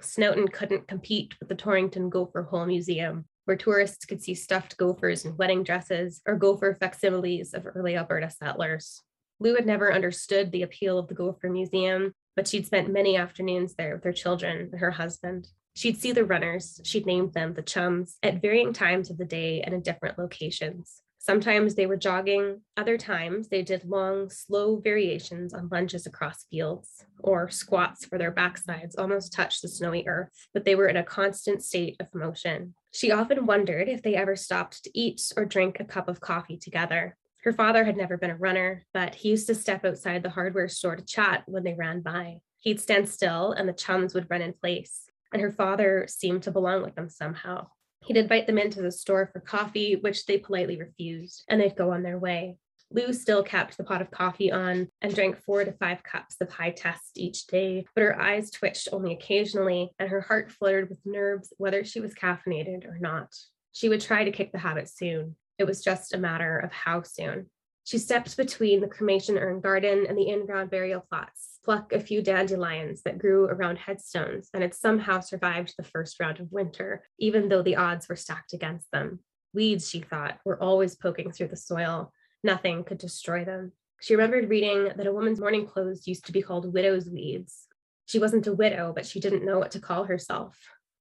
[0.00, 5.24] Snowton couldn't compete with the Torrington Gopher Hole Museum, where tourists could see stuffed gophers
[5.24, 9.02] in wedding dresses or gopher facsimiles of early Alberta settlers.
[9.40, 13.74] Lou had never understood the appeal of the Gopher Museum, but she'd spent many afternoons
[13.74, 15.48] there with her children and her husband.
[15.74, 19.60] She'd see the runners, she'd named them the chums, at varying times of the day
[19.60, 21.02] and in different locations.
[21.18, 27.06] Sometimes they were jogging, other times they did long, slow variations on lunges across fields,
[27.18, 31.02] or squats where their backsides almost touched the snowy earth, but they were in a
[31.02, 32.74] constant state of motion.
[32.92, 36.58] She often wondered if they ever stopped to eat or drink a cup of coffee
[36.58, 37.16] together.
[37.42, 40.68] Her father had never been a runner, but he used to step outside the hardware
[40.68, 42.36] store to chat when they ran by.
[42.60, 46.52] He'd stand still and the chums would run in place, and her father seemed to
[46.52, 47.66] belong with them somehow.
[48.04, 51.90] He'd invite them into the store for coffee, which they politely refused, and they'd go
[51.90, 52.56] on their way.
[52.90, 56.52] Lou still kept the pot of coffee on and drank four to five cups of
[56.52, 61.00] high test each day, but her eyes twitched only occasionally and her heart fluttered with
[61.04, 63.34] nerves whether she was caffeinated or not.
[63.72, 65.34] She would try to kick the habit soon.
[65.58, 67.50] It was just a matter of how soon.
[67.82, 72.00] She stepped between the cremation urn garden and the in ground burial plots, pluck a
[72.00, 77.02] few dandelions that grew around headstones, and had somehow survived the first round of winter,
[77.18, 79.20] even though the odds were stacked against them.
[79.54, 82.12] Weeds, she thought, were always poking through the soil.
[82.42, 83.72] Nothing could destroy them.
[84.00, 87.66] She remembered reading that a woman's mourning clothes used to be called widow's weeds.
[88.06, 90.58] She wasn't a widow, but she didn't know what to call herself.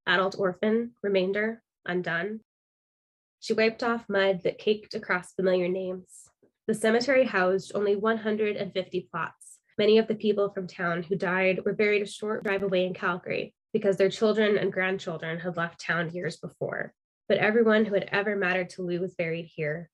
[0.08, 2.40] Adult orphan, remainder, undone.
[3.42, 6.30] She wiped off mud that caked across familiar names.
[6.66, 9.43] The cemetery housed only 150 plots.
[9.78, 12.94] Many of the people from town who died were buried a short drive away in
[12.94, 16.94] Calgary because their children and grandchildren had left town years before.
[17.28, 19.90] But everyone who had ever mattered to Lou was buried here.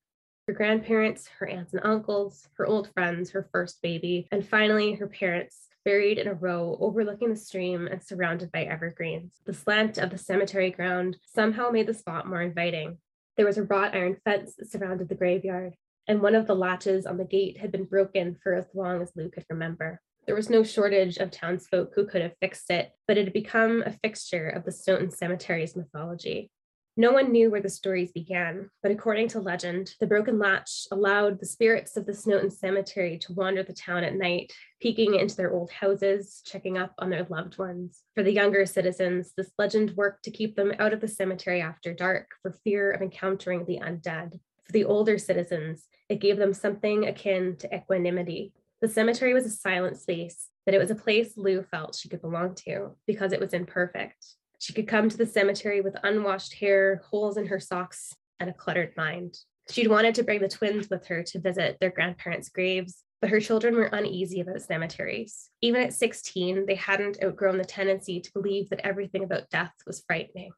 [0.47, 5.07] Her grandparents, her aunts and uncles, her old friends, her first baby, and finally her
[5.07, 9.35] parents, buried in a row overlooking the stream and surrounded by evergreens.
[9.45, 12.97] The slant of the cemetery ground somehow made the spot more inviting.
[13.37, 15.75] There was a wrought iron fence that surrounded the graveyard,
[16.09, 19.11] and one of the latches on the gate had been broken for as long as
[19.15, 20.01] Lou could remember.
[20.25, 23.83] There was no shortage of townsfolk who could have fixed it, but it had become
[23.85, 26.51] a fixture of the Snowton Cemetery's mythology.
[26.97, 31.39] No one knew where the stories began, but according to legend, the broken latch allowed
[31.39, 34.51] the spirits of the Snowton Cemetery to wander the town at night,
[34.81, 38.01] peeking into their old houses, checking up on their loved ones.
[38.15, 41.93] For the younger citizens, this legend worked to keep them out of the cemetery after
[41.93, 44.39] dark for fear of encountering the undead.
[44.69, 48.53] For the older citizens, it gave them something akin to equanimity.
[48.81, 52.21] The cemetery was a silent space, but it was a place Lou felt she could
[52.21, 54.23] belong to because it was imperfect.
[54.59, 58.53] She could come to the cemetery with unwashed hair, holes in her socks, and a
[58.53, 59.39] cluttered mind.
[59.71, 63.39] She'd wanted to bring the twins with her to visit their grandparents' graves, but her
[63.39, 65.49] children were uneasy about cemeteries.
[65.63, 70.03] Even at 16, they hadn't outgrown the tendency to believe that everything about death was
[70.05, 70.51] frightening.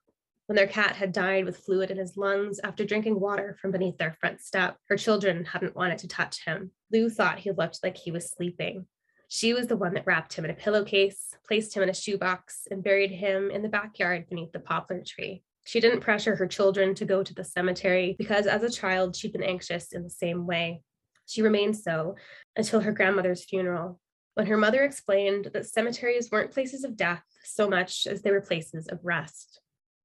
[0.52, 3.98] When their cat had died with fluid in his lungs after drinking water from beneath
[3.98, 6.72] their front step, her children hadn't wanted to touch him.
[6.92, 8.86] Lou thought he looked like he was sleeping.
[9.30, 12.68] She was the one that wrapped him in a pillowcase, placed him in a shoebox,
[12.70, 15.42] and buried him in the backyard beneath the poplar tree.
[15.64, 19.32] She didn't pressure her children to go to the cemetery because as a child, she'd
[19.32, 20.82] been anxious in the same way.
[21.28, 22.18] She remained so
[22.58, 24.02] until her grandmother's funeral,
[24.34, 28.42] when her mother explained that cemeteries weren't places of death so much as they were
[28.42, 29.61] places of rest.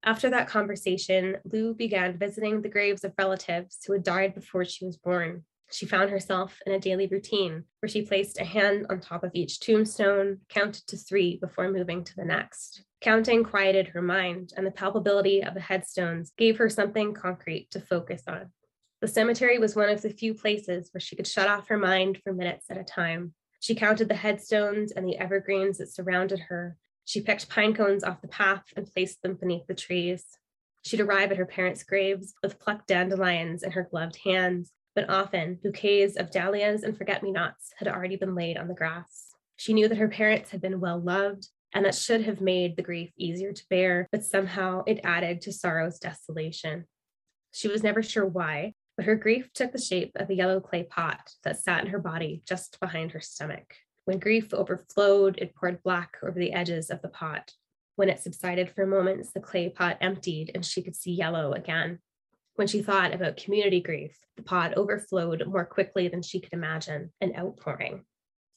[0.06, 4.84] After that conversation, Lou began visiting the graves of relatives who had died before she
[4.84, 5.42] was born.
[5.72, 9.32] She found herself in a daily routine where she placed a hand on top of
[9.34, 12.84] each tombstone, counted to three before moving to the next.
[13.00, 17.80] Counting quieted her mind, and the palpability of the headstones gave her something concrete to
[17.80, 18.52] focus on.
[19.00, 22.20] The cemetery was one of the few places where she could shut off her mind
[22.22, 23.34] for minutes at a time.
[23.58, 26.76] She counted the headstones and the evergreens that surrounded her
[27.06, 30.24] she picked pine cones off the path and placed them beneath the trees.
[30.82, 35.60] She'd arrive at her parents' graves with plucked dandelions in her gloved hands, but often
[35.62, 39.28] bouquets of dahlias and forget me nots had already been laid on the grass.
[39.54, 42.82] She knew that her parents had been well loved, and that should have made the
[42.82, 46.86] grief easier to bear, but somehow it added to sorrow's desolation.
[47.52, 50.82] She was never sure why, but her grief took the shape of a yellow clay
[50.82, 53.76] pot that sat in her body just behind her stomach.
[54.06, 57.52] When grief overflowed, it poured black over the edges of the pot.
[57.96, 61.98] When it subsided for moments, the clay pot emptied and she could see yellow again.
[62.54, 67.10] When she thought about community grief, the pot overflowed more quickly than she could imagine,
[67.20, 68.04] an outpouring.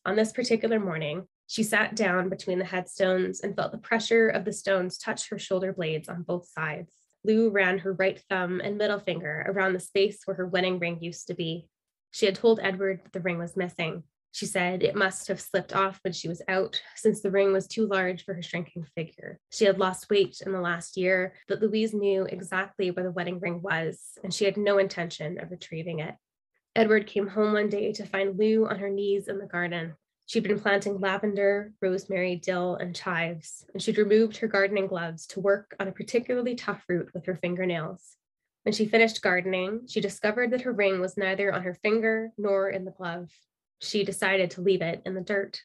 [0.06, 4.46] On this particular morning, she sat down between the headstones and felt the pressure of
[4.46, 6.94] the stones touch her shoulder blades on both sides.
[7.24, 11.00] Lou ran her right thumb and middle finger around the space where her wedding ring
[11.02, 11.68] used to be.
[12.12, 15.74] She had told Edward that the ring was missing, she said it must have slipped
[15.76, 19.40] off when she was out, since the ring was too large for her shrinking figure.
[19.52, 23.40] She had lost weight in the last year, but Louise knew exactly where the wedding
[23.40, 26.16] ring was, and she had no intention of retrieving it.
[26.76, 29.96] Edward came home one day to find Lou on her knees in the garden.
[30.28, 35.40] She'd been planting lavender, rosemary, dill, and chives, and she'd removed her gardening gloves to
[35.40, 38.16] work on a particularly tough root with her fingernails.
[38.62, 42.70] When she finished gardening, she discovered that her ring was neither on her finger nor
[42.70, 43.32] in the glove.
[43.80, 45.62] She decided to leave it in the dirt.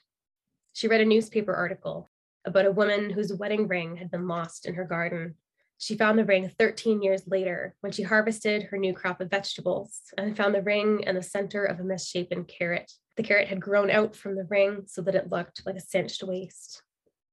[0.72, 2.10] She read a newspaper article
[2.44, 5.34] about a woman whose wedding ring had been lost in her garden.
[5.78, 10.00] She found the ring 13 years later when she harvested her new crop of vegetables
[10.16, 12.90] and found the ring in the center of a misshapen carrot.
[13.16, 16.22] The carrot had grown out from the ring so that it looked like a cinched
[16.22, 16.82] waist.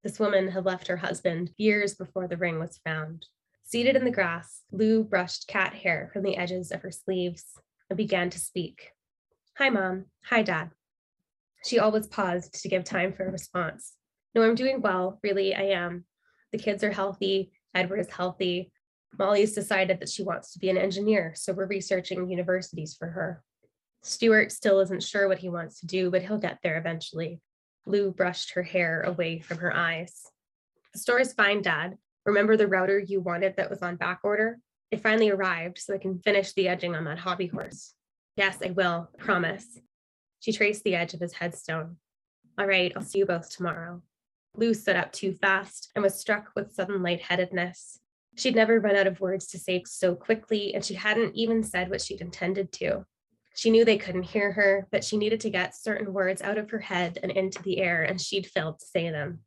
[0.04, 3.28] This woman had left her husband years before the ring was found.
[3.64, 7.46] Seated in the grass, Lou brushed cat hair from the edges of her sleeves
[7.90, 8.92] and began to speak.
[9.62, 10.06] Hi, Mom.
[10.26, 10.72] Hi, Dad.
[11.64, 13.94] She always paused to give time for a response.
[14.34, 15.20] No, I'm doing well.
[15.22, 16.06] Really, I am.
[16.52, 17.52] The kids are healthy.
[17.76, 18.72] Edward is healthy.
[19.20, 23.44] Molly's decided that she wants to be an engineer, so we're researching universities for her.
[24.02, 27.40] Stuart still isn't sure what he wants to do, but he'll get there eventually.
[27.86, 30.24] Lou brushed her hair away from her eyes.
[30.94, 32.00] The store is fine, Dad.
[32.26, 34.58] Remember the router you wanted that was on back order?
[34.90, 37.94] It finally arrived, so I can finish the edging on that hobby horse.
[38.42, 39.78] Yes, I will, promise.
[40.40, 41.98] She traced the edge of his headstone.
[42.58, 44.02] All right, I'll see you both tomorrow.
[44.56, 48.00] Lou stood up too fast and was struck with sudden lightheadedness.
[48.36, 51.92] She'd never run out of words to say so quickly, and she hadn't even said
[51.92, 53.06] what she'd intended to.
[53.54, 56.72] She knew they couldn't hear her, but she needed to get certain words out of
[56.72, 59.42] her head and into the air, and she'd failed to say them.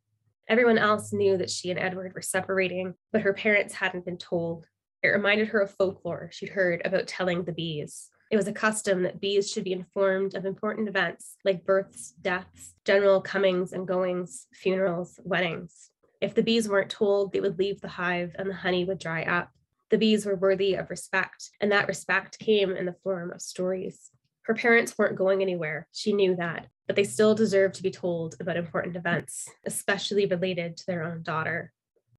[0.47, 4.67] Everyone else knew that she and Edward were separating, but her parents hadn't been told.
[5.03, 8.09] It reminded her of folklore she'd heard about telling the bees.
[8.31, 12.73] It was a custom that bees should be informed of important events like births, deaths,
[12.83, 15.91] general comings and goings, funerals, weddings.
[16.21, 19.23] If the bees weren't told, they would leave the hive and the honey would dry
[19.23, 19.51] up.
[19.91, 24.09] The bees were worthy of respect, and that respect came in the form of stories.
[24.41, 28.35] Her parents weren't going anywhere, she knew that, but they still deserved to be told
[28.39, 31.71] about important events, especially related to their own daughter.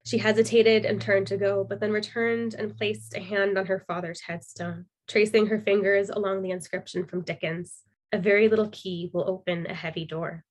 [0.05, 3.83] She hesitated and turned to go, but then returned and placed a hand on her
[3.85, 7.83] father's headstone tracing her fingers along the inscription from Dickens.
[8.11, 10.43] A very little key will open a heavy door.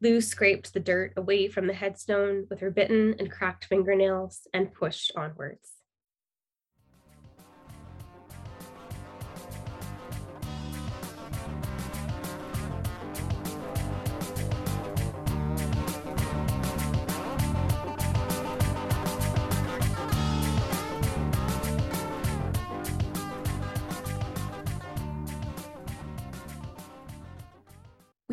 [0.00, 4.72] Lou scraped the dirt away from the headstone with her bitten and cracked fingernails and
[4.72, 5.77] pushed onwards.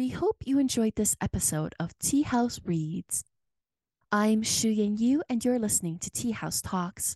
[0.06, 3.24] We hope you enjoyed this episode of TIA House Reads.
[4.12, 7.16] I'm Shuyin Yu, and you're listening to TIA House Talks.